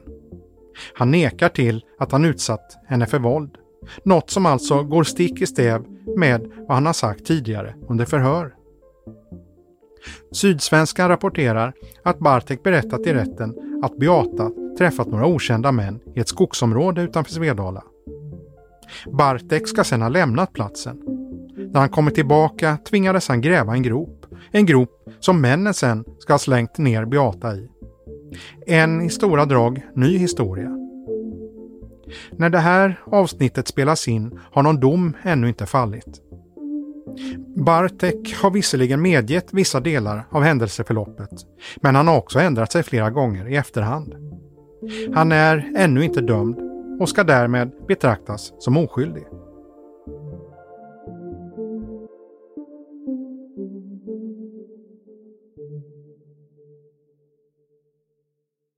Han 0.95 1.11
nekar 1.11 1.49
till 1.49 1.85
att 1.99 2.13
han 2.13 2.25
utsatt 2.25 2.79
henne 2.87 3.07
för 3.07 3.19
våld. 3.19 3.51
Något 4.05 4.31
som 4.31 4.47
alltså 4.47 4.83
går 4.83 5.05
stick 5.05 5.43
i 5.43 5.47
stäv 5.47 5.85
med 6.17 6.51
vad 6.69 6.75
han 6.75 6.87
har 6.87 6.93
sagt 6.93 7.27
tidigare 7.27 7.75
under 7.89 8.05
förhör. 8.05 8.55
Sydsvenskan 10.33 11.09
rapporterar 11.09 11.73
att 12.03 12.19
Bartek 12.19 12.63
berättat 12.63 13.07
i 13.07 13.15
rätten 13.15 13.55
att 13.83 13.97
Beata 13.97 14.51
träffat 14.79 15.07
några 15.07 15.27
okända 15.27 15.73
män 15.73 16.01
i 16.15 16.21
ett 16.21 16.29
skogsområde 16.29 17.03
utanför 17.03 17.33
Svedala. 17.33 17.85
Bartek 19.07 19.69
ska 19.69 19.85
sedan 19.85 20.03
ha 20.03 20.09
lämnat 20.09 20.53
platsen. 20.53 21.03
När 21.57 21.81
han 21.81 21.89
kommer 21.89 22.11
tillbaka 22.11 22.79
tvingades 22.89 23.29
han 23.29 23.41
gräva 23.41 23.73
en 23.73 23.83
grop. 23.83 24.27
En 24.51 24.67
grop 24.67 24.91
som 25.21 25.41
männen 25.41 25.75
sen 25.75 26.05
ska 26.19 26.33
ha 26.33 26.39
slängt 26.39 26.79
ner 26.79 27.05
Beata 27.05 27.57
i. 27.57 27.71
En 28.67 29.03
i 29.03 29.11
stora 29.11 29.45
drag 29.45 29.87
ny 29.95 30.19
historia. 30.19 30.80
När 32.31 32.51
det 32.51 32.59
här 32.59 33.01
avsnittet 33.07 33.69
spelas 33.69 34.09
in 34.09 34.41
har 34.53 34.63
någon 34.63 34.81
dom 34.81 35.17
ännu 35.23 35.49
inte 35.49 35.67
fallit. 35.67 36.21
Bartek 37.57 38.35
har 38.43 38.51
visserligen 38.51 39.03
medgett 39.03 39.53
vissa 39.53 39.81
delar 39.81 40.27
av 40.31 40.43
händelseförloppet, 40.43 41.31
men 41.77 41.95
han 41.95 42.09
har 42.09 42.17
också 42.19 42.39
ändrat 42.39 42.73
sig 42.73 42.83
flera 42.83 43.11
gånger 43.11 43.49
i 43.49 43.57
efterhand. 43.57 44.15
Han 45.15 45.33
är 45.33 45.73
ännu 45.77 46.05
inte 46.05 46.21
dömd 46.21 46.59
och 47.01 47.09
ska 47.09 47.25
därmed 47.25 47.73
betraktas 47.89 48.53
som 48.59 48.77
oskyldig. 48.77 49.25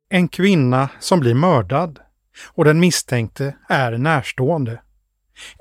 En 0.08 0.28
kvinna 0.28 0.88
som 1.00 1.20
blir 1.20 1.34
mördad 1.34 1.98
och 2.44 2.64
den 2.64 2.80
misstänkte 2.80 3.54
är 3.68 3.92
närstående. 3.92 4.80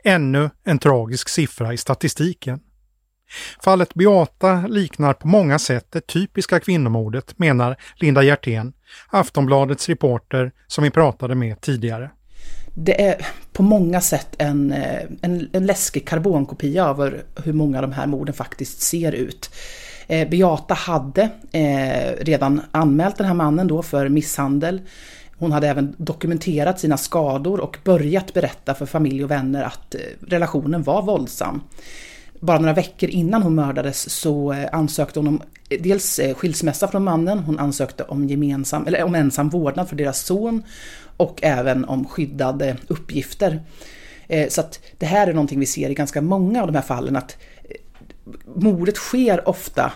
Ännu 0.04 0.50
en 0.64 0.80
tragisk 0.80 1.30
siffra 1.30 1.74
i 1.74 1.78
statistiken. 1.78 2.60
Fallet 3.64 3.94
Beata 3.94 4.68
liknar 4.68 5.14
på 5.14 5.28
många 5.28 5.60
sätt 5.60 5.88
det 5.90 6.08
typiska 6.08 6.60
kvinnomordet, 6.60 7.40
menar 7.40 7.76
Linda 7.96 8.24
Hjertén, 8.24 8.74
Aftonbladets 9.10 9.90
reporter 9.90 10.52
som 10.68 10.84
vi 10.84 10.90
pratade 10.90 11.36
med 11.36 11.62
tidigare. 11.62 12.12
Det 12.74 13.02
är 13.02 13.26
på 13.54 13.64
många 13.64 14.02
sätt 14.02 14.36
en, 14.38 14.72
eh, 14.72 15.02
en, 15.22 15.50
en 15.54 15.66
läskig 15.66 16.08
karbonkopia 16.08 16.90
av 16.90 17.14
hur 17.44 17.54
många 17.54 17.78
av 17.78 17.82
de 17.82 17.92
här 17.92 18.08
morden 18.08 18.34
faktiskt 18.34 18.82
ser 18.82 19.12
ut. 19.12 19.50
Eh, 20.08 20.30
Beata 20.30 20.74
hade 20.74 21.30
eh, 21.52 22.24
redan 22.26 22.62
anmält 22.72 23.18
den 23.18 23.28
här 23.28 23.34
mannen 23.34 23.68
då 23.68 23.82
för 23.82 24.10
misshandel. 24.10 24.82
Hon 25.42 25.52
hade 25.52 25.68
även 25.68 25.96
dokumenterat 25.98 26.80
sina 26.80 26.98
skador 26.98 27.60
och 27.60 27.78
börjat 27.84 28.34
berätta 28.34 28.74
för 28.74 28.86
familj 28.86 29.24
och 29.24 29.32
vänner 29.32 29.64
att 29.64 29.96
eh, 29.96 30.02
relationen 30.28 30.84
var 30.84 31.02
våldsam. 31.02 31.62
Bara 32.40 32.60
några 32.60 32.74
veckor 32.74 33.10
innan 33.10 33.44
hon 33.44 33.56
mördades 33.56 34.10
så 34.10 34.54
eh, 34.54 34.70
ansökte 34.72 35.20
hon 35.20 35.28
om 35.28 35.42
eh, 35.70 35.82
dels 35.82 36.20
skilsmässa 36.36 36.88
från 36.88 37.04
mannen, 37.04 37.40
hon 37.40 37.60
ansökte 37.60 38.04
om, 38.04 38.28
gemensam, 38.28 38.88
eller 38.88 39.04
om 39.04 39.16
ensam 39.16 39.50
vårdnad 39.50 39.90
för 39.90 39.96
deras 39.96 40.26
son 40.26 40.64
och 41.18 41.40
även 41.44 41.86
om 41.86 42.06
skyddade 42.06 42.78
uppgifter. 42.88 43.62
Så 44.50 44.62
att 44.62 44.80
det 44.98 45.06
här 45.06 45.28
är 45.28 45.34
någonting 45.34 45.60
vi 45.60 45.66
ser 45.66 45.90
i 45.90 45.94
ganska 45.94 46.22
många 46.22 46.62
av 46.62 46.68
de 46.68 46.76
här 46.76 46.84
fallen 46.84 47.16
att 47.16 47.38
mordet 48.56 48.96
sker 48.96 49.50
ofta 49.50 49.92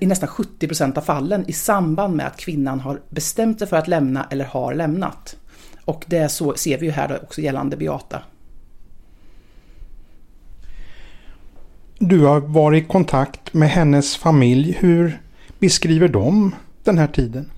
i 0.00 0.06
nästan 0.06 0.28
70 0.28 0.66
procent 0.66 0.98
av 0.98 1.02
fallen 1.02 1.44
i 1.48 1.52
samband 1.52 2.16
med 2.16 2.26
att 2.26 2.36
kvinnan 2.36 2.80
har 2.80 3.00
bestämt 3.08 3.58
sig 3.58 3.68
för 3.68 3.76
att 3.76 3.88
lämna 3.88 4.26
eller 4.30 4.44
har 4.44 4.74
lämnat. 4.74 5.36
Och 5.84 6.04
det 6.06 6.28
så 6.28 6.54
ser 6.56 6.78
vi 6.78 6.86
ju 6.86 6.92
här 6.92 7.22
också 7.22 7.40
gällande 7.40 7.76
Beata. 7.76 8.22
Du 11.98 12.20
har 12.20 12.40
varit 12.40 12.84
i 12.84 12.86
kontakt 12.86 13.54
med 13.54 13.70
hennes 13.70 14.16
familj. 14.16 14.76
Hur 14.80 15.20
beskriver 15.58 16.08
de 16.08 16.54
den 16.84 16.98
här 16.98 17.06
tiden? 17.06 17.50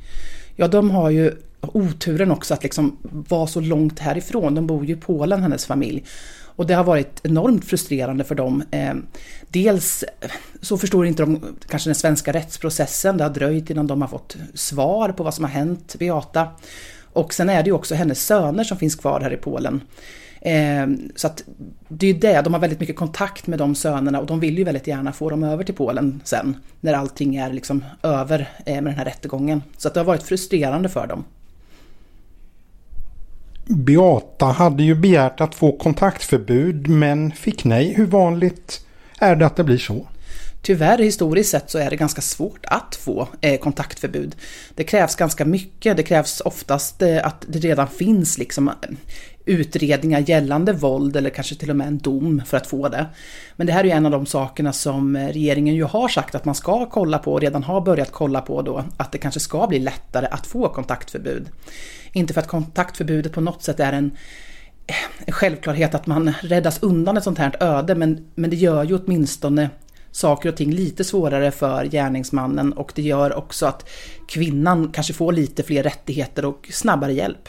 Ja, 0.56 0.68
de 0.68 0.90
har 0.90 1.10
ju 1.10 1.32
oturen 1.60 2.30
också 2.30 2.54
att 2.54 2.62
liksom 2.62 2.96
vara 3.02 3.46
så 3.46 3.60
långt 3.60 3.98
härifrån. 3.98 4.54
De 4.54 4.66
bor 4.66 4.84
ju 4.84 4.94
i 4.94 4.96
Polen, 4.96 5.42
hennes 5.42 5.66
familj. 5.66 6.04
Och 6.56 6.66
det 6.66 6.74
har 6.74 6.84
varit 6.84 7.20
enormt 7.22 7.64
frustrerande 7.64 8.24
för 8.24 8.34
dem. 8.34 8.62
Eh, 8.70 8.94
dels 9.48 10.04
så 10.60 10.78
förstår 10.78 11.06
inte 11.06 11.22
de 11.22 11.56
kanske 11.68 11.88
den 11.88 11.94
svenska 11.94 12.32
rättsprocessen. 12.32 13.16
Det 13.16 13.24
har 13.24 13.30
dröjt 13.30 13.70
innan 13.70 13.86
de 13.86 14.00
har 14.00 14.08
fått 14.08 14.36
svar 14.54 15.08
på 15.08 15.22
vad 15.22 15.34
som 15.34 15.44
har 15.44 15.50
hänt 15.50 15.96
Beata. 15.98 16.48
Och 17.12 17.34
sen 17.34 17.48
är 17.48 17.62
det 17.62 17.66
ju 17.66 17.72
också 17.72 17.94
hennes 17.94 18.26
söner 18.26 18.64
som 18.64 18.76
finns 18.76 18.94
kvar 18.94 19.20
här 19.20 19.32
i 19.32 19.36
Polen. 19.36 19.80
Eh, 20.40 20.86
så 21.16 21.26
att 21.26 21.44
det 21.88 22.06
är 22.06 22.12
ju 22.12 22.18
det, 22.18 22.40
de 22.40 22.52
har 22.52 22.60
väldigt 22.60 22.80
mycket 22.80 22.96
kontakt 22.96 23.46
med 23.46 23.58
de 23.58 23.74
sönerna 23.74 24.20
och 24.20 24.26
de 24.26 24.40
vill 24.40 24.58
ju 24.58 24.64
väldigt 24.64 24.86
gärna 24.86 25.12
få 25.12 25.30
dem 25.30 25.44
över 25.44 25.64
till 25.64 25.74
Polen 25.74 26.20
sen. 26.24 26.56
När 26.80 26.94
allting 26.94 27.36
är 27.36 27.52
liksom 27.52 27.84
över 28.02 28.48
eh, 28.66 28.74
med 28.74 28.84
den 28.84 28.94
här 28.94 29.04
rättegången. 29.04 29.62
Så 29.76 29.88
att 29.88 29.94
det 29.94 30.00
har 30.00 30.04
varit 30.04 30.22
frustrerande 30.22 30.88
för 30.88 31.06
dem. 31.06 31.24
Beata 33.64 34.46
hade 34.46 34.82
ju 34.82 34.94
begärt 34.94 35.40
att 35.40 35.54
få 35.54 35.72
kontaktförbud 35.72 36.88
men 36.88 37.32
fick 37.32 37.64
nej. 37.64 37.94
Hur 37.94 38.06
vanligt 38.06 38.86
är 39.18 39.36
det 39.36 39.46
att 39.46 39.56
det 39.56 39.64
blir 39.64 39.78
så? 39.78 40.06
Tyvärr 40.62 40.98
historiskt 40.98 41.50
sett 41.50 41.70
så 41.70 41.78
är 41.78 41.90
det 41.90 41.96
ganska 41.96 42.20
svårt 42.20 42.64
att 42.66 42.94
få 42.94 43.28
eh, 43.40 43.60
kontaktförbud. 43.60 44.36
Det 44.74 44.84
krävs 44.84 45.16
ganska 45.16 45.44
mycket. 45.44 45.96
Det 45.96 46.02
krävs 46.02 46.40
oftast 46.40 47.02
eh, 47.02 47.26
att 47.26 47.44
det 47.48 47.58
redan 47.58 47.88
finns 47.88 48.38
liksom 48.38 48.70
utredningar 49.44 50.20
gällande 50.20 50.72
våld 50.72 51.16
eller 51.16 51.30
kanske 51.30 51.54
till 51.54 51.70
och 51.70 51.76
med 51.76 51.86
en 51.86 51.98
dom 51.98 52.42
för 52.46 52.56
att 52.56 52.66
få 52.66 52.88
det. 52.88 53.06
Men 53.56 53.66
det 53.66 53.72
här 53.72 53.80
är 53.80 53.84
ju 53.84 53.90
en 53.90 54.06
av 54.06 54.12
de 54.12 54.26
sakerna 54.26 54.72
som 54.72 55.16
regeringen 55.16 55.74
ju 55.74 55.84
har 55.84 56.08
sagt 56.08 56.34
att 56.34 56.44
man 56.44 56.54
ska 56.54 56.86
kolla 56.86 57.18
på 57.18 57.32
och 57.32 57.40
redan 57.40 57.62
har 57.62 57.80
börjat 57.80 58.12
kolla 58.12 58.40
på 58.40 58.62
då, 58.62 58.84
att 58.96 59.12
det 59.12 59.18
kanske 59.18 59.40
ska 59.40 59.66
bli 59.66 59.78
lättare 59.78 60.26
att 60.26 60.46
få 60.46 60.68
kontaktförbud. 60.68 61.48
Inte 62.12 62.34
för 62.34 62.40
att 62.40 62.48
kontaktförbudet 62.48 63.32
på 63.32 63.40
något 63.40 63.62
sätt 63.62 63.80
är 63.80 63.92
en, 63.92 64.16
en 65.26 65.32
självklarhet 65.32 65.94
att 65.94 66.06
man 66.06 66.32
räddas 66.40 66.82
undan 66.82 67.16
ett 67.16 67.24
sånt 67.24 67.38
här 67.38 67.56
öde, 67.60 67.94
men, 67.94 68.26
men 68.34 68.50
det 68.50 68.56
gör 68.56 68.84
ju 68.84 68.98
åtminstone 68.98 69.70
saker 70.10 70.48
och 70.48 70.56
ting 70.56 70.72
lite 70.72 71.04
svårare 71.04 71.50
för 71.50 71.84
gärningsmannen 71.84 72.72
och 72.72 72.92
det 72.94 73.02
gör 73.02 73.34
också 73.34 73.66
att 73.66 73.88
kvinnan 74.28 74.90
kanske 74.92 75.12
får 75.12 75.32
lite 75.32 75.62
fler 75.62 75.82
rättigheter 75.82 76.44
och 76.44 76.68
snabbare 76.72 77.12
hjälp. 77.12 77.48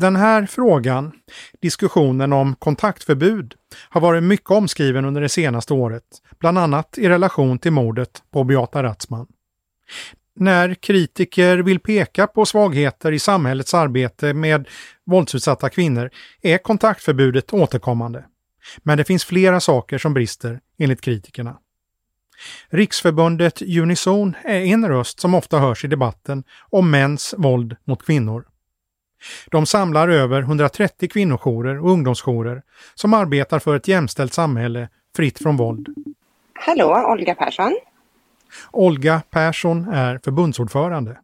Den 0.00 0.16
här 0.16 0.46
frågan, 0.46 1.12
diskussionen 1.60 2.32
om 2.32 2.54
kontaktförbud, 2.54 3.54
har 3.88 4.00
varit 4.00 4.22
mycket 4.22 4.50
omskriven 4.50 5.04
under 5.04 5.20
det 5.20 5.28
senaste 5.28 5.74
året, 5.74 6.02
bland 6.38 6.58
annat 6.58 6.98
i 6.98 7.08
relation 7.08 7.58
till 7.58 7.72
mordet 7.72 8.22
på 8.30 8.44
Beata 8.44 8.82
Ratzman. 8.82 9.26
När 10.36 10.74
kritiker 10.74 11.58
vill 11.58 11.80
peka 11.80 12.26
på 12.26 12.46
svagheter 12.46 13.12
i 13.12 13.18
samhällets 13.18 13.74
arbete 13.74 14.34
med 14.34 14.68
våldsutsatta 15.06 15.68
kvinnor 15.68 16.10
är 16.42 16.58
kontaktförbudet 16.58 17.52
återkommande. 17.52 18.24
Men 18.78 18.98
det 18.98 19.04
finns 19.04 19.24
flera 19.24 19.60
saker 19.60 19.98
som 19.98 20.14
brister, 20.14 20.60
enligt 20.78 21.00
kritikerna. 21.00 21.56
Riksförbundet 22.68 23.62
Unison 23.62 24.34
är 24.44 24.60
en 24.60 24.88
röst 24.88 25.20
som 25.20 25.34
ofta 25.34 25.58
hörs 25.58 25.84
i 25.84 25.88
debatten 25.88 26.44
om 26.70 26.90
mäns 26.90 27.34
våld 27.38 27.76
mot 27.86 28.06
kvinnor. 28.06 28.49
De 29.50 29.66
samlar 29.66 30.08
över 30.08 30.40
130 30.40 31.08
kvinnojourer 31.08 31.80
och 31.80 31.90
ungdomsjourer 31.90 32.62
som 32.94 33.14
arbetar 33.14 33.58
för 33.58 33.76
ett 33.76 33.88
jämställt 33.88 34.32
samhälle 34.32 34.88
fritt 35.16 35.38
från 35.38 35.56
våld. 35.56 35.88
Hallå, 36.54 37.04
Olga 37.08 37.34
Persson. 37.34 37.76
Olga 38.70 39.22
Persson 39.30 39.88
är 39.88 40.20
förbundsordförande. 40.24 41.18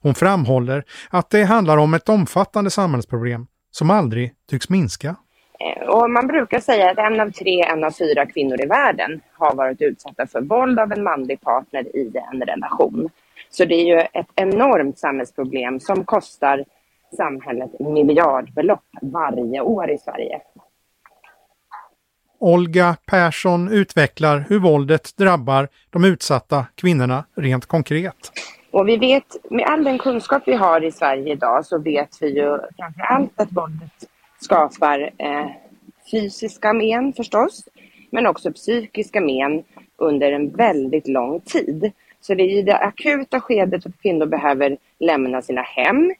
Hon 0.00 0.14
framhåller 0.14 0.84
att 1.10 1.30
det 1.30 1.44
handlar 1.44 1.76
om 1.76 1.94
ett 1.94 2.08
omfattande 2.08 2.70
samhällsproblem 2.70 3.46
som 3.70 3.90
aldrig 3.90 4.32
tycks 4.50 4.68
minska. 4.68 5.16
Eh, 5.60 5.88
och 5.88 6.10
man 6.10 6.26
brukar 6.26 6.60
säga 6.60 6.90
att 6.90 6.98
en 6.98 7.20
av 7.20 7.30
tre, 7.30 7.62
en 7.62 7.84
av 7.84 7.90
fyra 7.90 8.26
kvinnor 8.26 8.60
i 8.60 8.66
världen 8.66 9.20
har 9.32 9.54
varit 9.54 9.82
utsatta 9.82 10.26
för 10.26 10.40
våld 10.40 10.78
av 10.78 10.92
en 10.92 11.02
manlig 11.02 11.40
partner 11.40 11.96
i 11.96 12.12
en 12.32 12.42
relation. 12.42 13.10
Så 13.50 13.64
det 13.64 13.74
är 13.74 13.84
ju 13.84 14.00
ett 14.12 14.30
enormt 14.34 14.98
samhällsproblem 14.98 15.80
som 15.80 16.04
kostar 16.04 16.64
samhället 17.16 17.80
miljardbelopp 17.80 18.84
varje 19.02 19.60
år 19.60 19.90
i 19.90 19.98
Sverige. 19.98 20.40
Olga 22.38 22.96
Persson 23.06 23.68
utvecklar 23.68 24.44
hur 24.48 24.58
våldet 24.58 25.16
drabbar 25.16 25.68
de 25.90 26.04
utsatta 26.04 26.66
kvinnorna 26.74 27.24
rent 27.34 27.66
konkret. 27.66 28.32
Och 28.70 28.88
vi 28.88 28.96
vet, 28.96 29.36
med 29.50 29.66
all 29.66 29.84
den 29.84 29.98
kunskap 29.98 30.42
vi 30.46 30.54
har 30.54 30.84
i 30.84 30.92
Sverige 30.92 31.32
idag 31.32 31.66
så 31.66 31.78
vet 31.78 32.08
vi 32.20 32.28
ju 32.28 32.58
framför 32.76 33.02
allt 33.02 33.40
att 33.40 33.52
våldet 33.52 33.92
skapar 34.40 35.10
eh, 35.18 35.46
fysiska 36.10 36.72
men 36.72 37.12
förstås, 37.12 37.68
men 38.10 38.26
också 38.26 38.52
psykiska 38.52 39.20
men 39.20 39.64
under 39.96 40.32
en 40.32 40.50
väldigt 40.50 41.08
lång 41.08 41.40
tid. 41.40 41.92
Så 42.20 42.34
det 42.34 42.42
är 42.42 42.58
i 42.58 42.62
det 42.62 42.76
akuta 42.76 43.40
skedet 43.40 43.86
att 43.86 44.02
kvinnor 44.02 44.26
behöver 44.26 44.76
lämna 44.98 45.42
sina 45.42 45.62
hem. 45.62 46.14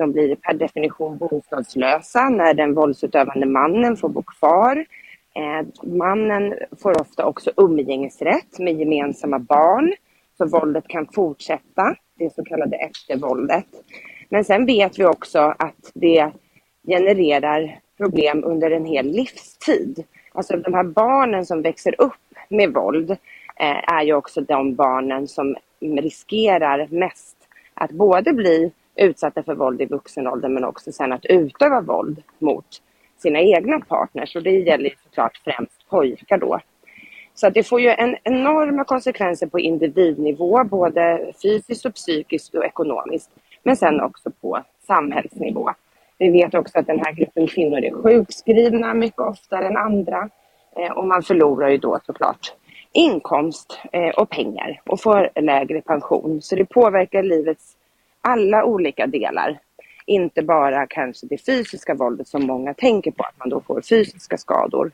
De 0.00 0.12
blir 0.12 0.34
per 0.34 0.54
definition 0.54 1.18
bostadslösa 1.18 2.28
när 2.28 2.54
den 2.54 2.74
våldsutövande 2.74 3.46
mannen 3.46 3.96
får 3.96 4.08
bo 4.08 4.22
kvar. 4.22 4.86
Eh, 5.34 5.66
mannen 5.82 6.54
får 6.82 7.00
ofta 7.00 7.24
också 7.24 7.50
umgängesrätt 7.56 8.58
med 8.58 8.78
gemensamma 8.78 9.38
barn, 9.38 9.92
så 10.38 10.46
våldet 10.46 10.88
kan 10.88 11.06
fortsätta, 11.06 11.96
det 12.18 12.34
så 12.34 12.44
kallade 12.44 12.76
eftervåldet. 12.76 13.66
Men 14.28 14.44
sen 14.44 14.66
vet 14.66 14.98
vi 14.98 15.04
också 15.04 15.38
att 15.58 15.90
det 15.94 16.30
genererar 16.86 17.78
problem 17.96 18.44
under 18.44 18.70
en 18.70 18.84
hel 18.84 19.06
livstid. 19.06 20.04
Alltså 20.32 20.56
de 20.56 20.74
här 20.74 20.84
barnen 20.84 21.46
som 21.46 21.62
växer 21.62 22.00
upp 22.00 22.34
med 22.48 22.72
våld 22.72 23.10
eh, 23.56 23.92
är 23.94 24.02
ju 24.02 24.14
också 24.14 24.40
de 24.40 24.74
barnen 24.74 25.28
som 25.28 25.56
riskerar 25.80 26.88
mest 26.90 27.36
att 27.74 27.90
både 27.90 28.32
bli 28.32 28.72
utsatta 29.00 29.42
för 29.42 29.54
våld 29.54 29.82
i 29.82 29.86
vuxen 29.86 30.26
ålder 30.26 30.48
men 30.48 30.64
också 30.64 30.92
sen 30.92 31.12
att 31.12 31.24
utöva 31.24 31.80
våld 31.80 32.22
mot 32.38 32.66
sina 33.18 33.40
egna 33.40 33.80
partners 33.80 34.36
och 34.36 34.42
det 34.42 34.50
gäller 34.50 34.94
såklart 35.04 35.40
främst 35.44 35.88
pojkar 35.90 36.38
då. 36.38 36.60
Så 37.34 37.46
att 37.46 37.54
det 37.54 37.62
får 37.62 37.80
ju 37.80 37.88
en 37.88 38.16
enorma 38.22 38.84
konsekvenser 38.84 39.46
på 39.46 39.60
individnivå, 39.60 40.64
både 40.64 41.32
fysiskt 41.42 41.86
och 41.86 41.94
psykiskt 41.94 42.54
och 42.54 42.64
ekonomiskt, 42.64 43.30
men 43.62 43.76
sen 43.76 44.00
också 44.00 44.30
på 44.40 44.62
samhällsnivå. 44.86 45.70
Vi 46.18 46.30
vet 46.30 46.54
också 46.54 46.78
att 46.78 46.86
den 46.86 46.98
här 46.98 47.12
gruppen 47.12 47.46
kvinnor 47.46 47.78
är 47.78 48.02
sjukskrivna 48.02 48.94
mycket 48.94 49.20
oftare 49.20 49.66
än 49.66 49.76
andra 49.76 50.28
eh, 50.76 50.92
och 50.92 51.06
man 51.06 51.22
förlorar 51.22 51.68
ju 51.68 51.76
då 51.76 51.98
såklart 52.06 52.54
inkomst 52.92 53.80
eh, 53.92 54.08
och 54.08 54.30
pengar 54.30 54.80
och 54.86 55.00
får 55.00 55.40
lägre 55.40 55.80
pension. 55.80 56.42
Så 56.42 56.56
det 56.56 56.64
påverkar 56.64 57.22
livets 57.22 57.76
alla 58.20 58.64
olika 58.64 59.06
delar. 59.06 59.60
Inte 60.06 60.42
bara 60.42 60.86
kanske 60.86 61.26
det 61.26 61.38
fysiska 61.38 61.94
våldet 61.94 62.28
som 62.28 62.46
många 62.46 62.74
tänker 62.74 63.10
på, 63.10 63.22
att 63.22 63.38
man 63.38 63.48
då 63.48 63.60
får 63.60 63.82
fysiska 63.82 64.38
skador. 64.38 64.92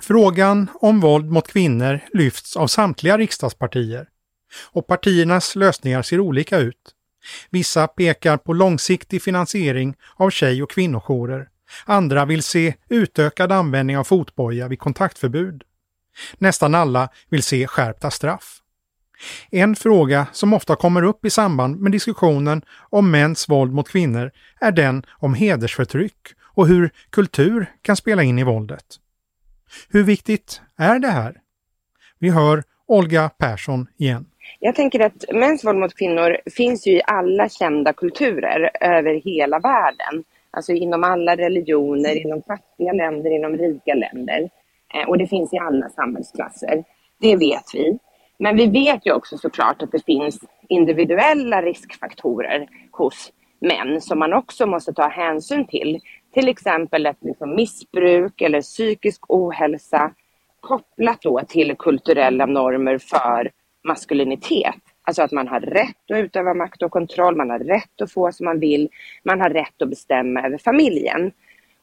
Frågan 0.00 0.70
om 0.74 1.00
våld 1.00 1.30
mot 1.30 1.48
kvinnor 1.48 2.00
lyfts 2.12 2.56
av 2.56 2.66
samtliga 2.66 3.18
riksdagspartier. 3.18 4.08
Och 4.72 4.86
partiernas 4.86 5.56
lösningar 5.56 6.02
ser 6.02 6.20
olika 6.20 6.58
ut. 6.58 6.94
Vissa 7.50 7.86
pekar 7.86 8.36
på 8.36 8.52
långsiktig 8.52 9.22
finansiering 9.22 9.94
av 10.16 10.30
tjej 10.30 10.62
och 10.62 10.70
kvinnojourer. 10.70 11.48
Andra 11.84 12.24
vill 12.24 12.42
se 12.42 12.74
utökad 12.88 13.52
användning 13.52 13.98
av 13.98 14.04
fotboja 14.04 14.68
vid 14.68 14.78
kontaktförbud. 14.78 15.62
Nästan 16.38 16.74
alla 16.74 17.08
vill 17.28 17.42
se 17.42 17.66
skärpta 17.66 18.10
straff. 18.10 18.62
En 19.50 19.76
fråga 19.76 20.26
som 20.32 20.54
ofta 20.54 20.76
kommer 20.76 21.02
upp 21.02 21.24
i 21.24 21.30
samband 21.30 21.80
med 21.80 21.92
diskussionen 21.92 22.62
om 22.90 23.10
mäns 23.10 23.48
våld 23.48 23.72
mot 23.72 23.88
kvinnor 23.88 24.30
är 24.60 24.72
den 24.72 25.02
om 25.10 25.34
hedersförtryck 25.34 26.16
och 26.42 26.66
hur 26.66 26.90
kultur 27.10 27.66
kan 27.82 27.96
spela 27.96 28.22
in 28.22 28.38
i 28.38 28.44
våldet. 28.44 28.84
Hur 29.90 30.02
viktigt 30.02 30.60
är 30.76 30.98
det 30.98 31.08
här? 31.08 31.36
Vi 32.18 32.30
hör 32.30 32.62
Olga 32.86 33.28
Persson 33.28 33.86
igen. 33.96 34.26
Jag 34.60 34.74
tänker 34.74 35.00
att 35.00 35.24
mäns 35.32 35.64
våld 35.64 35.78
mot 35.78 35.94
kvinnor 35.94 36.36
finns 36.56 36.86
ju 36.86 36.92
i 36.92 37.02
alla 37.06 37.48
kända 37.48 37.92
kulturer 37.92 38.70
över 38.80 39.14
hela 39.14 39.58
världen. 39.58 40.24
Alltså 40.50 40.72
inom 40.72 41.04
alla 41.04 41.36
religioner, 41.36 42.26
inom 42.26 42.42
fattiga 42.42 42.92
länder, 42.92 43.30
inom 43.30 43.56
rika 43.56 43.94
länder. 43.94 44.50
Eh, 44.94 45.08
och 45.08 45.18
det 45.18 45.26
finns 45.26 45.52
i 45.52 45.58
alla 45.58 45.88
samhällsklasser. 45.88 46.84
Det 47.20 47.36
vet 47.36 47.64
vi. 47.74 47.98
Men 48.38 48.56
vi 48.56 48.66
vet 48.66 49.06
ju 49.06 49.12
också 49.12 49.38
såklart 49.38 49.82
att 49.82 49.92
det 49.92 50.04
finns 50.04 50.40
individuella 50.68 51.62
riskfaktorer 51.62 52.68
hos 52.90 53.32
män 53.60 54.00
som 54.00 54.18
man 54.18 54.32
också 54.32 54.66
måste 54.66 54.92
ta 54.92 55.08
hänsyn 55.08 55.66
till. 55.66 56.00
Till 56.34 56.48
exempel 56.48 57.06
ett 57.06 57.16
liksom 57.20 57.54
missbruk 57.54 58.40
eller 58.40 58.60
psykisk 58.60 59.30
ohälsa 59.30 60.12
kopplat 60.60 61.22
då 61.22 61.40
till 61.48 61.76
kulturella 61.78 62.46
normer 62.46 62.98
för 62.98 63.50
maskulinitet. 63.84 64.74
Alltså 65.02 65.22
att 65.22 65.32
man 65.32 65.48
har 65.48 65.60
rätt 65.60 66.10
att 66.10 66.16
utöva 66.16 66.54
makt 66.54 66.82
och 66.82 66.90
kontroll, 66.90 67.36
man 67.36 67.50
har 67.50 67.58
rätt 67.58 68.00
att 68.02 68.12
få 68.12 68.32
som 68.32 68.44
man 68.44 68.60
vill, 68.60 68.88
man 69.22 69.40
har 69.40 69.50
rätt 69.50 69.82
att 69.82 69.88
bestämma 69.88 70.46
över 70.46 70.58
familjen. 70.58 71.32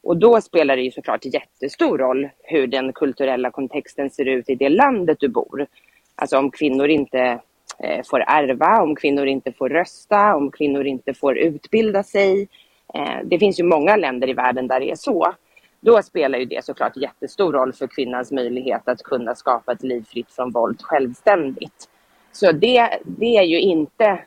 Och 0.02 0.16
då 0.16 0.40
spelar 0.40 0.76
det 0.76 0.82
ju 0.82 0.90
såklart 0.90 1.24
jättestor 1.24 1.98
roll 1.98 2.28
hur 2.42 2.66
den 2.66 2.92
kulturella 2.92 3.50
kontexten 3.50 4.10
ser 4.10 4.28
ut 4.28 4.50
i 4.50 4.54
det 4.54 4.68
landet 4.68 5.16
du 5.20 5.28
bor. 5.28 5.66
Alltså 6.14 6.38
om 6.38 6.50
kvinnor 6.50 6.88
inte 6.88 7.40
eh, 7.78 8.04
får 8.04 8.20
ärva, 8.20 8.82
om 8.82 8.96
kvinnor 8.96 9.26
inte 9.26 9.52
får 9.52 9.68
rösta, 9.68 10.34
om 10.34 10.50
kvinnor 10.50 10.86
inte 10.86 11.14
får 11.14 11.38
utbilda 11.38 12.02
sig. 12.02 12.48
Eh, 12.94 13.18
det 13.24 13.38
finns 13.38 13.60
ju 13.60 13.64
många 13.64 13.96
länder 13.96 14.28
i 14.28 14.32
världen 14.32 14.68
där 14.68 14.80
det 14.80 14.90
är 14.90 14.96
så. 14.96 15.34
Då 15.80 16.02
spelar 16.02 16.38
ju 16.38 16.44
det 16.44 16.64
såklart 16.64 16.96
jättestor 16.96 17.52
roll 17.52 17.72
för 17.72 17.86
kvinnans 17.86 18.32
möjlighet 18.32 18.88
att 18.88 19.02
kunna 19.02 19.34
skapa 19.34 19.72
ett 19.72 19.82
liv 19.82 20.04
fritt 20.08 20.32
från 20.32 20.50
våld 20.50 20.82
självständigt. 20.82 21.88
Så 22.32 22.52
det, 22.52 22.98
det 23.04 23.36
är 23.36 23.42
ju 23.42 23.60
inte 23.60 24.20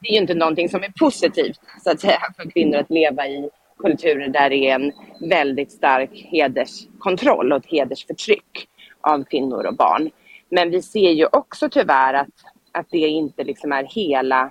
det 0.00 0.08
är 0.08 0.12
ju 0.12 0.18
inte 0.18 0.34
någonting 0.34 0.68
som 0.68 0.82
är 0.82 0.92
positivt 1.00 1.60
så 1.84 1.90
att 1.90 2.00
säga 2.00 2.20
för 2.36 2.50
kvinnor 2.50 2.78
att 2.78 2.90
leva 2.90 3.26
i 3.26 3.50
kulturer 3.78 4.28
där 4.28 4.50
det 4.50 4.56
är 4.56 4.74
en 4.74 4.92
väldigt 5.28 5.72
stark 5.72 6.10
hederskontroll 6.12 7.52
och 7.52 7.58
ett 7.58 7.70
hedersförtryck 7.70 8.68
av 9.00 9.24
kvinnor 9.24 9.66
och 9.66 9.76
barn. 9.76 10.10
Men 10.48 10.70
vi 10.70 10.82
ser 10.82 11.10
ju 11.10 11.26
också 11.32 11.68
tyvärr 11.68 12.14
att, 12.14 12.28
att 12.72 12.86
det 12.90 12.98
inte 12.98 13.44
liksom 13.44 13.72
är 13.72 13.84
hela 13.84 14.50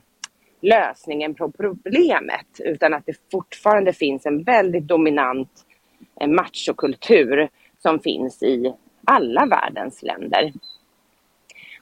lösningen 0.62 1.36
på 1.36 1.52
problemet 1.52 2.48
utan 2.60 2.94
att 2.94 3.06
det 3.06 3.18
fortfarande 3.32 3.94
finns 3.94 4.26
en 4.26 4.44
väldigt 4.44 4.84
dominant 4.84 5.66
eh, 6.22 6.28
machokultur 6.28 7.50
som 7.78 8.00
finns 8.00 8.44
i 8.44 8.74
alla 9.06 9.46
världens 9.46 10.04
länder. 10.04 10.54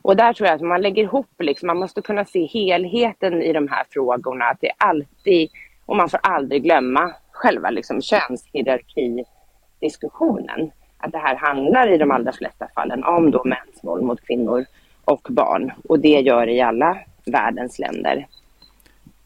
Och 0.02 0.16
där 0.16 0.34
tror 0.34 0.48
jag 0.48 0.56
att 0.56 0.62
man 0.62 0.82
lägger 0.82 1.04
ihop, 1.04 1.32
liksom, 1.40 1.68
man 1.68 1.80
måste 1.80 2.02
kunna 2.02 2.26
se 2.26 2.46
helheten 2.46 3.42
i 3.42 3.54
de 3.54 3.68
här 3.68 3.86
frågorna. 3.90 4.46
Att 4.46 4.62
det 4.62 4.72
alltid, 4.78 5.50
och 5.86 5.96
man 5.96 6.10
får 6.10 6.20
aldrig 6.24 6.64
glömma 6.64 7.14
själva 7.32 7.70
liksom 7.70 8.02
könshierarkidiskussionen. 8.02 10.72
Att 11.04 11.12
det 11.12 11.18
här 11.18 11.36
handlar 11.36 11.94
i 11.94 11.98
de 11.98 12.12
allra 12.12 12.34
flesta 12.34 12.68
fallen 12.76 13.04
om 13.04 13.32
då 13.32 13.44
mäns 13.44 13.84
våld 13.84 14.04
mot 14.04 14.22
kvinnor 14.22 14.66
och 15.06 15.28
barn. 15.30 15.72
Och 15.90 16.00
det 16.00 16.20
gör 16.22 16.46
det 16.46 16.52
i 16.52 16.62
alla 16.62 16.98
världens 17.26 17.80
länder. 17.80 18.28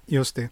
Just 0.06 0.36
det. 0.36 0.50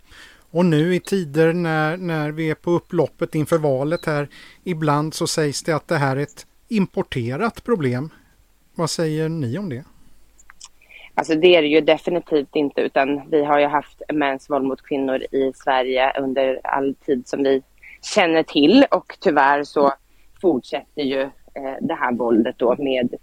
Och 0.51 0.65
nu 0.65 0.95
i 0.95 0.99
tider 0.99 1.53
när, 1.53 1.97
när 1.97 2.31
vi 2.31 2.49
är 2.49 2.55
på 2.55 2.71
upploppet 2.71 3.35
inför 3.35 3.57
valet 3.57 4.05
här, 4.05 4.27
ibland 4.63 5.13
så 5.13 5.27
sägs 5.27 5.63
det 5.63 5.75
att 5.75 5.87
det 5.87 5.97
här 5.97 6.17
är 6.17 6.21
ett 6.21 6.47
importerat 6.67 7.63
problem. 7.63 8.09
Vad 8.75 8.89
säger 8.89 9.29
ni 9.29 9.57
om 9.57 9.69
det? 9.69 9.83
Alltså 11.13 11.35
det 11.35 11.55
är 11.55 11.61
det 11.61 11.67
ju 11.67 11.81
definitivt 11.81 12.55
inte 12.55 12.81
utan 12.81 13.29
vi 13.29 13.45
har 13.45 13.59
ju 13.59 13.65
haft 13.65 14.01
mäns 14.13 14.49
våld 14.49 14.65
mot 14.65 14.81
kvinnor 14.81 15.23
i 15.31 15.51
Sverige 15.55 16.19
under 16.19 16.59
all 16.63 16.95
tid 16.95 17.27
som 17.27 17.43
vi 17.43 17.63
känner 18.01 18.43
till 18.43 18.85
och 18.91 19.17
tyvärr 19.19 19.63
så 19.63 19.93
fortsätter 20.41 21.01
ju 21.01 21.21
eh, 21.21 21.75
det 21.81 21.93
här 21.93 22.11
våldet 22.13 22.55
då 22.57 22.75
med, 22.77 23.15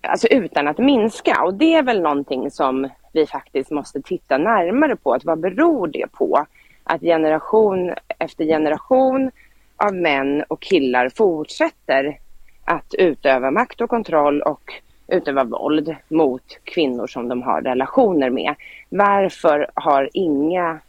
alltså 0.00 0.28
utan 0.28 0.68
att 0.68 0.78
minska 0.78 1.42
och 1.42 1.54
det 1.54 1.74
är 1.74 1.82
väl 1.82 2.00
någonting 2.00 2.50
som 2.50 2.88
vi 3.12 3.26
faktiskt 3.26 3.70
måste 3.70 4.02
titta 4.02 4.38
närmare 4.38 4.96
på. 4.96 5.12
Att 5.12 5.24
vad 5.24 5.40
beror 5.40 5.86
det 5.86 6.06
på? 6.12 6.46
Att 6.84 7.00
generation 7.00 7.94
efter 8.18 8.44
generation 8.44 9.30
av 9.76 9.94
män 9.94 10.44
och 10.48 10.60
killar 10.60 11.08
fortsätter 11.08 12.18
att 12.64 12.94
utöva 12.94 13.50
makt 13.50 13.80
och 13.80 13.90
kontroll 13.90 14.42
och 14.42 14.72
utöva 15.08 15.44
våld 15.44 15.96
mot 16.08 16.58
kvinnor 16.64 17.06
som 17.06 17.28
de 17.28 17.42
har 17.42 17.62
relationer 17.62 18.30
med. 18.30 18.54
Varför 18.88 19.70
har 19.74 20.10
inga 20.12 20.80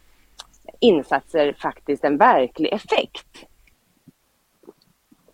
insatser 0.80 1.52
faktiskt 1.58 2.04
en 2.04 2.16
verklig 2.16 2.72
effekt? 2.72 3.46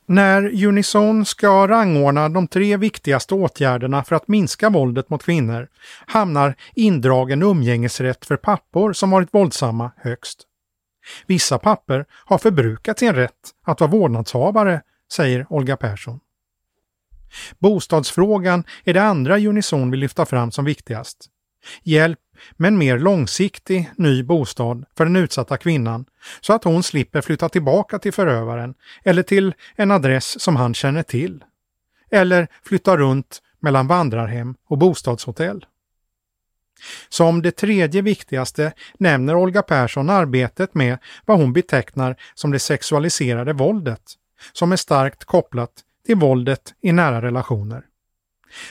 När 0.09 0.64
Unison 0.64 1.24
ska 1.24 1.68
rangordna 1.68 2.28
de 2.28 2.48
tre 2.48 2.76
viktigaste 2.76 3.34
åtgärderna 3.34 4.04
för 4.04 4.16
att 4.16 4.28
minska 4.28 4.70
våldet 4.70 5.11
mot 5.11 5.22
kvinnor 5.22 5.68
hamnar 6.07 6.54
indragen 6.74 7.42
umgängesrätt 7.42 8.26
för 8.26 8.36
pappor 8.36 8.92
som 8.92 9.11
varit 9.11 9.34
våldsamma 9.34 9.90
högst. 9.96 10.42
Vissa 11.26 11.59
papper 11.59 12.07
har 12.11 12.38
förbrukat 12.38 12.98
sin 12.98 13.14
rätt 13.14 13.32
att 13.64 13.80
vara 13.80 13.90
vårdnadshavare, 13.90 14.82
säger 15.12 15.46
Olga 15.50 15.76
Persson. 15.76 16.20
Bostadsfrågan 17.59 18.64
är 18.84 18.94
det 18.94 19.02
andra 19.02 19.38
Unison 19.38 19.90
vill 19.90 20.00
lyfta 20.00 20.26
fram 20.26 20.50
som 20.50 20.64
viktigast. 20.64 21.30
Hjälp 21.82 22.18
med 22.56 22.68
en 22.68 22.78
mer 22.78 22.98
långsiktig 22.98 23.90
ny 23.96 24.22
bostad 24.22 24.84
för 24.96 25.04
den 25.04 25.16
utsatta 25.16 25.56
kvinnan 25.56 26.04
så 26.40 26.52
att 26.52 26.64
hon 26.64 26.82
slipper 26.82 27.20
flytta 27.20 27.48
tillbaka 27.48 27.98
till 27.98 28.12
förövaren 28.12 28.74
eller 29.04 29.22
till 29.22 29.54
en 29.76 29.90
adress 29.90 30.40
som 30.40 30.56
han 30.56 30.74
känner 30.74 31.02
till. 31.02 31.44
Eller 32.10 32.48
flytta 32.62 32.96
runt 32.96 33.42
mellan 33.60 33.86
vandrarhem 33.86 34.54
och 34.68 34.78
bostadshotell. 34.78 35.66
Som 37.08 37.42
det 37.42 37.50
tredje 37.50 38.02
viktigaste 38.02 38.72
nämner 38.98 39.36
Olga 39.36 39.62
Persson 39.62 40.10
arbetet 40.10 40.74
med 40.74 40.98
vad 41.24 41.38
hon 41.38 41.52
betecknar 41.52 42.16
som 42.34 42.50
det 42.50 42.58
sexualiserade 42.58 43.52
våldet, 43.52 44.02
som 44.52 44.72
är 44.72 44.76
starkt 44.76 45.24
kopplat 45.24 45.70
till 46.06 46.16
våldet 46.16 46.74
i 46.80 46.92
nära 46.92 47.22
relationer. 47.22 47.82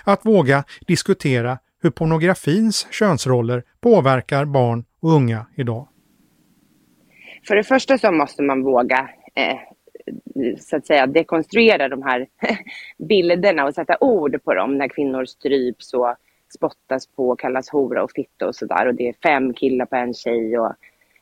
Att 0.03 0.25
våga 0.25 0.63
diskutera 0.87 1.59
hur 1.85 1.91
pornografins 1.91 2.87
könsroller 2.91 3.63
påverkar 3.81 4.45
barn 4.45 4.85
och 4.99 5.11
unga 5.11 5.45
idag. 5.55 5.87
För 7.47 7.55
det 7.55 7.63
första 7.63 7.97
så 7.97 8.11
måste 8.11 8.43
man 8.43 8.63
våga 8.63 9.09
eh, 9.35 9.57
så 10.59 10.75
att 10.75 10.85
säga 10.85 11.07
dekonstruera 11.07 11.89
de 11.89 12.03
här 12.03 12.27
bilderna 12.97 13.65
och 13.65 13.73
sätta 13.73 13.97
ord 13.99 14.43
på 14.43 14.53
dem 14.53 14.77
när 14.77 14.87
kvinnor 14.87 15.25
stryps 15.25 15.93
och 15.93 16.15
spottas 16.55 17.07
på 17.07 17.29
och 17.29 17.39
kallas 17.39 17.69
hora 17.69 18.03
och 18.03 18.11
fitta 18.15 18.47
och 18.47 18.55
sådär 18.55 18.87
och 18.87 18.95
det 18.95 19.07
är 19.07 19.13
fem 19.23 19.53
killar 19.53 19.85
på 19.85 19.95
en 19.95 20.13
tjej 20.13 20.59
och 20.59 20.73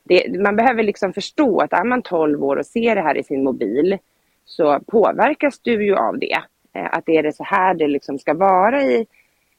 det, 0.04 0.42
man 0.42 0.56
behöver 0.56 0.84
liksom 0.84 1.14
förstå 1.14 1.60
att 1.60 1.74
är 1.74 1.84
man 1.84 2.02
12 2.02 2.44
år 2.44 2.56
och 2.56 2.66
ser 2.66 2.96
det 2.96 3.02
här 3.02 3.18
i 3.18 3.24
sin 3.24 3.44
mobil 3.44 3.98
så 4.46 4.80
påverkas 4.80 5.60
du 5.60 5.86
ju 5.86 5.96
av 5.96 6.20
det. 6.20 6.38
Eh, 6.76 6.88
att 6.92 7.10
är 7.10 7.24
det 7.24 7.34
så 7.34 7.44
här 7.44 7.74
det 7.74 7.88
liksom 7.88 8.20
ska 8.20 8.34
vara 8.34 8.84
i 8.84 9.08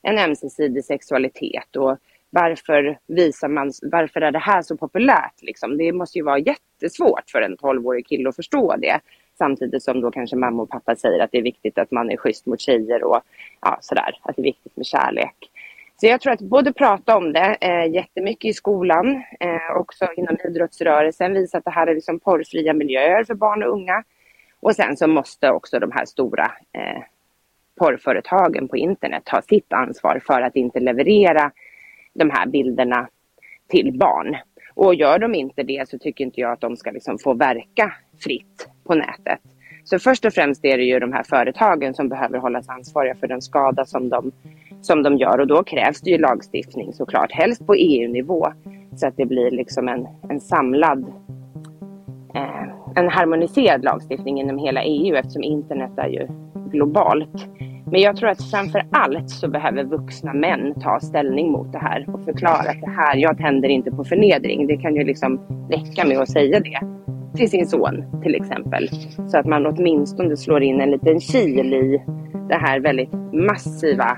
en 0.05 0.19
ömsesidig 0.19 0.85
sexualitet 0.85 1.77
och 1.77 1.99
varför 2.31 2.99
visar 3.07 3.49
man, 3.49 3.73
varför 3.83 4.21
är 4.21 4.31
det 4.31 4.39
här 4.39 4.63
så 4.63 4.77
populärt 4.77 5.43
liksom? 5.43 5.79
Det 5.79 5.93
måste 5.93 6.19
ju 6.19 6.25
vara 6.25 6.39
jättesvårt 6.39 7.31
för 7.33 7.43
en 7.43 7.57
12-årig 7.57 8.07
kille 8.07 8.29
att 8.29 8.37
förstå 8.37 8.77
det. 8.77 9.01
Samtidigt 9.39 9.83
som 9.83 10.01
då 10.01 10.11
kanske 10.11 10.37
mamma 10.37 10.63
och 10.63 10.71
pappa 10.71 10.97
säger 10.97 11.25
att 11.25 11.33
det 11.33 11.39
är 11.39 11.43
viktigt 11.43 11.79
att 11.79 11.91
man 11.91 12.11
är 12.11 12.17
schysst 12.17 12.47
mot 12.47 12.61
tjejer 12.61 13.05
och 13.05 13.21
ja, 13.61 13.79
sådär, 13.81 14.19
att 14.23 14.37
det 14.37 14.43
är 14.43 14.45
viktigt 14.45 14.77
med 14.77 14.87
kärlek. 14.87 15.51
Så 16.01 16.07
jag 16.07 16.21
tror 16.21 16.33
att 16.33 16.41
både 16.41 16.73
prata 16.73 17.17
om 17.17 17.33
det 17.33 17.57
eh, 17.61 17.93
jättemycket 17.93 18.51
i 18.51 18.53
skolan, 18.53 19.23
eh, 19.41 19.77
också 19.77 20.09
inom 20.17 20.37
idrottsrörelsen, 20.45 21.35
visa 21.35 21.59
att 21.59 21.65
det 21.65 21.71
här 21.71 21.87
är 21.87 21.95
liksom 21.95 22.21
porrfria 22.21 22.73
miljöer 22.73 23.25
för 23.25 23.35
barn 23.35 23.63
och 23.63 23.73
unga. 23.73 24.05
Och 24.61 24.77
sen 24.77 24.97
så 24.97 25.07
måste 25.07 25.51
också 25.51 25.79
de 25.79 25.93
här 25.93 26.05
stora 26.05 26.53
eh, 26.73 27.03
porrföretagen 27.79 28.69
på 28.69 28.77
internet 28.77 29.23
ta 29.25 29.43
sitt 29.43 29.73
ansvar 29.73 30.21
för 30.27 30.43
att 30.43 30.57
inte 30.57 30.81
leverera 30.81 31.53
de 32.15 32.31
här 32.31 32.47
bilderna 32.47 33.09
till 33.69 33.99
barn. 33.99 34.37
Och 34.75 34.95
gör 34.95 35.19
de 35.19 35.35
inte 35.35 35.63
det 35.63 35.89
så 35.89 35.99
tycker 35.99 36.25
inte 36.25 36.41
jag 36.41 36.53
att 36.53 36.61
de 36.61 36.77
ska 36.77 36.91
liksom 36.91 37.19
få 37.19 37.35
verka 37.35 37.93
fritt 38.19 38.69
på 38.85 38.95
nätet. 38.95 39.41
Så 39.85 39.99
först 39.99 40.25
och 40.25 40.33
främst 40.33 40.65
är 40.65 40.79
det 40.79 40.85
ju 40.85 40.99
de 40.99 41.13
här 41.13 41.23
företagen 41.23 41.95
som 41.95 42.09
behöver 42.09 42.39
hållas 42.39 42.69
ansvariga 42.69 43.15
för 43.15 43.27
den 43.27 43.43
skada 43.43 43.85
som 43.85 44.09
de, 44.09 44.33
som 44.81 45.03
de 45.03 45.17
gör 45.17 45.41
och 45.41 45.47
då 45.47 45.65
krävs 45.65 46.01
det 46.01 46.11
ju 46.11 46.19
lagstiftning 46.19 46.93
såklart, 46.93 47.33
helst 47.33 47.67
på 47.67 47.75
EU-nivå 47.75 48.53
så 48.97 49.07
att 49.07 49.17
det 49.17 49.27
blir 49.27 49.51
liksom 49.51 49.89
en, 49.89 50.07
en 50.31 50.41
samlad 50.41 51.05
eh, 52.35 52.74
en 52.97 53.09
harmoniserad 53.09 53.85
lagstiftning 53.85 54.41
inom 54.41 54.59
hela 54.59 54.83
EU 54.83 55.17
eftersom 55.17 55.43
internet 55.43 55.93
är 55.97 56.09
ju 56.09 56.29
globalt. 56.71 57.49
Men 57.93 58.01
jag 58.01 58.17
tror 58.17 58.29
att 58.29 58.51
framför 58.51 58.83
allt 58.91 59.31
så 59.31 59.49
behöver 59.49 59.85
vuxna 59.85 60.35
män 60.35 60.75
ta 60.81 61.01
ställning 61.01 61.53
mot 61.53 61.73
det 61.73 61.79
här 61.79 62.07
och 62.15 62.25
förklara 62.25 62.71
att 62.71 62.81
det 62.81 62.91
här, 62.91 63.17
jag 63.17 63.39
tänder 63.39 63.69
inte 63.69 63.91
på 63.91 64.05
förnedring. 64.05 64.67
Det 64.67 64.77
kan 64.77 64.97
ju 64.97 65.05
liksom 65.05 65.41
räcka 65.71 66.09
med 66.09 66.19
att 66.19 66.31
säga 66.31 66.61
det 66.61 66.81
till 67.37 67.51
sin 67.51 67.67
son 67.67 68.05
till 68.23 68.35
exempel. 68.35 68.89
Så 69.29 69.39
att 69.39 69.47
man 69.47 69.67
åtminstone 69.67 70.37
slår 70.37 70.63
in 70.63 70.81
en 70.81 70.91
liten 70.91 71.21
kil 71.21 71.75
i 71.75 72.03
det 72.49 72.55
här 72.55 72.81
väldigt 72.81 73.13
massiva 73.33 74.17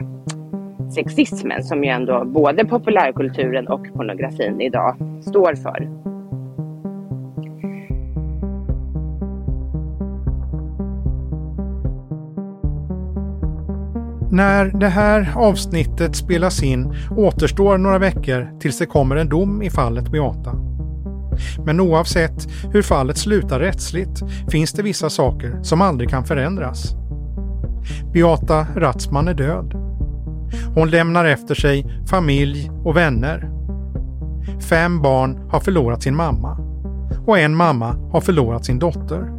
sexismen 0.94 1.62
som 1.62 1.84
ju 1.84 1.90
ändå 1.90 2.24
både 2.24 2.64
populärkulturen 2.64 3.68
och 3.68 3.86
pornografin 3.94 4.60
idag 4.60 4.96
står 5.22 5.54
för. 5.54 5.88
När 14.36 14.64
det 14.64 14.88
här 14.88 15.32
avsnittet 15.36 16.16
spelas 16.16 16.62
in 16.62 16.94
återstår 17.10 17.78
några 17.78 17.98
veckor 17.98 18.58
tills 18.60 18.78
det 18.78 18.86
kommer 18.86 19.16
en 19.16 19.28
dom 19.28 19.62
i 19.62 19.70
fallet 19.70 20.12
Beata. 20.12 20.52
Men 21.66 21.80
oavsett 21.80 22.48
hur 22.72 22.82
fallet 22.82 23.16
slutar 23.16 23.60
rättsligt 23.60 24.22
finns 24.50 24.72
det 24.72 24.82
vissa 24.82 25.10
saker 25.10 25.62
som 25.62 25.80
aldrig 25.80 26.10
kan 26.10 26.24
förändras. 26.24 26.94
Beata 28.12 28.66
Ratzman 28.76 29.28
är 29.28 29.34
död. 29.34 29.74
Hon 30.74 30.90
lämnar 30.90 31.24
efter 31.24 31.54
sig 31.54 32.02
familj 32.10 32.70
och 32.84 32.96
vänner. 32.96 33.50
Fem 34.60 35.02
barn 35.02 35.48
har 35.50 35.60
förlorat 35.60 36.02
sin 36.02 36.16
mamma 36.16 36.58
och 37.26 37.38
en 37.38 37.54
mamma 37.54 38.10
har 38.12 38.20
förlorat 38.20 38.64
sin 38.64 38.78
dotter. 38.78 39.35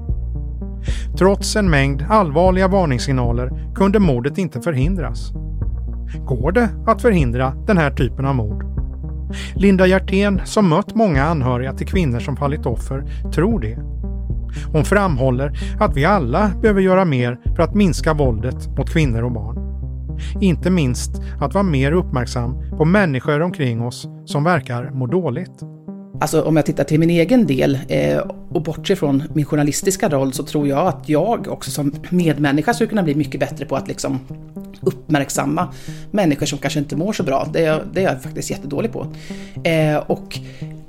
Trots 1.17 1.55
en 1.55 1.69
mängd 1.69 2.05
allvarliga 2.09 2.67
varningssignaler 2.67 3.73
kunde 3.75 3.99
mordet 3.99 4.37
inte 4.37 4.61
förhindras. 4.61 5.31
Går 6.27 6.51
det 6.51 6.69
att 6.87 7.01
förhindra 7.01 7.53
den 7.67 7.77
här 7.77 7.91
typen 7.91 8.25
av 8.25 8.35
mord? 8.35 8.63
Linda 9.55 9.87
Hjertén, 9.87 10.41
som 10.45 10.69
mött 10.69 10.95
många 10.95 11.23
anhöriga 11.23 11.73
till 11.73 11.87
kvinnor 11.87 12.19
som 12.19 12.37
fallit 12.37 12.65
offer, 12.65 13.03
tror 13.33 13.59
det. 13.59 13.77
Hon 14.71 14.85
framhåller 14.85 15.59
att 15.79 15.97
vi 15.97 16.05
alla 16.05 16.51
behöver 16.61 16.81
göra 16.81 17.05
mer 17.05 17.39
för 17.55 17.63
att 17.63 17.75
minska 17.75 18.13
våldet 18.13 18.77
mot 18.77 18.89
kvinnor 18.89 19.23
och 19.23 19.31
barn. 19.31 19.67
Inte 20.41 20.69
minst 20.69 21.21
att 21.39 21.53
vara 21.53 21.63
mer 21.63 21.91
uppmärksam 21.91 22.77
på 22.77 22.85
människor 22.85 23.41
omkring 23.41 23.81
oss 23.81 24.07
som 24.25 24.43
verkar 24.43 24.91
må 24.91 25.07
dåligt. 25.07 25.76
Alltså 26.19 26.41
om 26.41 26.55
jag 26.55 26.65
tittar 26.65 26.83
till 26.83 26.99
min 26.99 27.09
egen 27.09 27.47
del 27.47 27.79
eh, 27.87 28.17
och 28.49 28.61
bortser 28.61 28.95
från 28.95 29.23
min 29.33 29.45
journalistiska 29.45 30.09
roll 30.09 30.33
så 30.33 30.43
tror 30.43 30.67
jag 30.67 30.87
att 30.87 31.09
jag 31.09 31.47
också 31.47 31.71
som 31.71 31.93
medmänniska 32.09 32.73
skulle 32.73 32.89
kunna 32.89 33.03
bli 33.03 33.15
mycket 33.15 33.39
bättre 33.39 33.65
på 33.65 33.75
att 33.75 33.87
liksom 33.87 34.19
uppmärksamma 34.81 35.73
människor 36.11 36.45
som 36.45 36.59
kanske 36.59 36.79
inte 36.79 36.95
mår 36.95 37.13
så 37.13 37.23
bra. 37.23 37.47
Det 37.53 37.65
är, 37.65 37.83
det 37.93 38.03
är 38.03 38.03
jag 38.03 38.21
faktiskt 38.21 38.49
jättedålig 38.49 38.91
på. 38.91 39.07
Eh, 39.63 39.97
och 39.97 40.39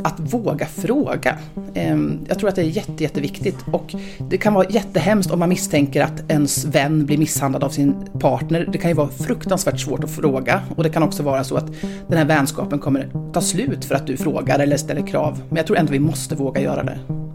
att 0.05 0.21
våga 0.21 0.67
fråga. 0.67 1.39
Ehm, 1.75 2.19
jag 2.29 2.39
tror 2.39 2.49
att 2.49 2.57
det 2.57 2.63
är 2.63 2.65
jätte, 2.65 3.03
jätteviktigt 3.03 3.57
och 3.73 3.95
det 4.31 4.39
kan 4.39 4.55
vara 4.55 4.69
jättehemskt 4.69 5.31
om 5.31 5.39
man 5.39 5.49
misstänker 5.49 6.03
att 6.03 6.31
ens 6.31 6.65
vän 6.65 7.07
blir 7.07 7.19
misshandlad 7.19 7.65
av 7.65 7.69
sin 7.69 7.95
partner. 8.21 8.69
Det 8.73 8.79
kan 8.79 8.91
ju 8.91 8.95
vara 8.95 9.09
fruktansvärt 9.09 9.81
svårt 9.81 10.05
att 10.05 10.11
fråga 10.11 10.63
och 10.77 10.83
det 10.83 10.91
kan 10.91 11.03
också 11.03 11.23
vara 11.23 11.45
så 11.45 11.57
att 11.57 11.67
den 12.09 12.19
här 12.19 12.25
vänskapen 12.25 12.79
kommer 12.79 13.09
ta 13.33 13.41
slut 13.41 13.85
för 13.85 13.95
att 13.95 14.07
du 14.07 14.17
frågar 14.17 14.59
eller 14.59 14.77
ställer 14.77 15.07
krav. 15.07 15.43
Men 15.49 15.57
jag 15.57 15.67
tror 15.67 15.79
ändå 15.79 15.93
vi 15.93 15.99
måste 15.99 16.35
våga 16.35 16.61
göra 16.61 16.83
det. 16.83 17.28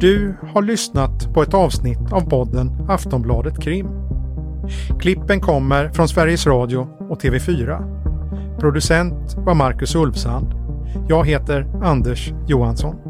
Du 0.00 0.34
har 0.52 0.62
lyssnat 0.62 1.34
på 1.34 1.42
ett 1.42 1.54
avsnitt 1.54 2.12
av 2.12 2.20
podden 2.20 2.70
Aftonbladet 2.88 3.62
Krim. 3.62 3.88
Klippen 5.00 5.40
kommer 5.40 5.88
från 5.88 6.08
Sveriges 6.08 6.46
Radio 6.46 6.88
och 7.10 7.22
TV4. 7.22 7.80
Producent 8.60 9.36
var 9.36 9.54
Marcus 9.54 9.94
Ulfsand. 9.94 10.46
Jag 11.08 11.26
heter 11.26 11.66
Anders 11.82 12.32
Johansson. 12.48 13.09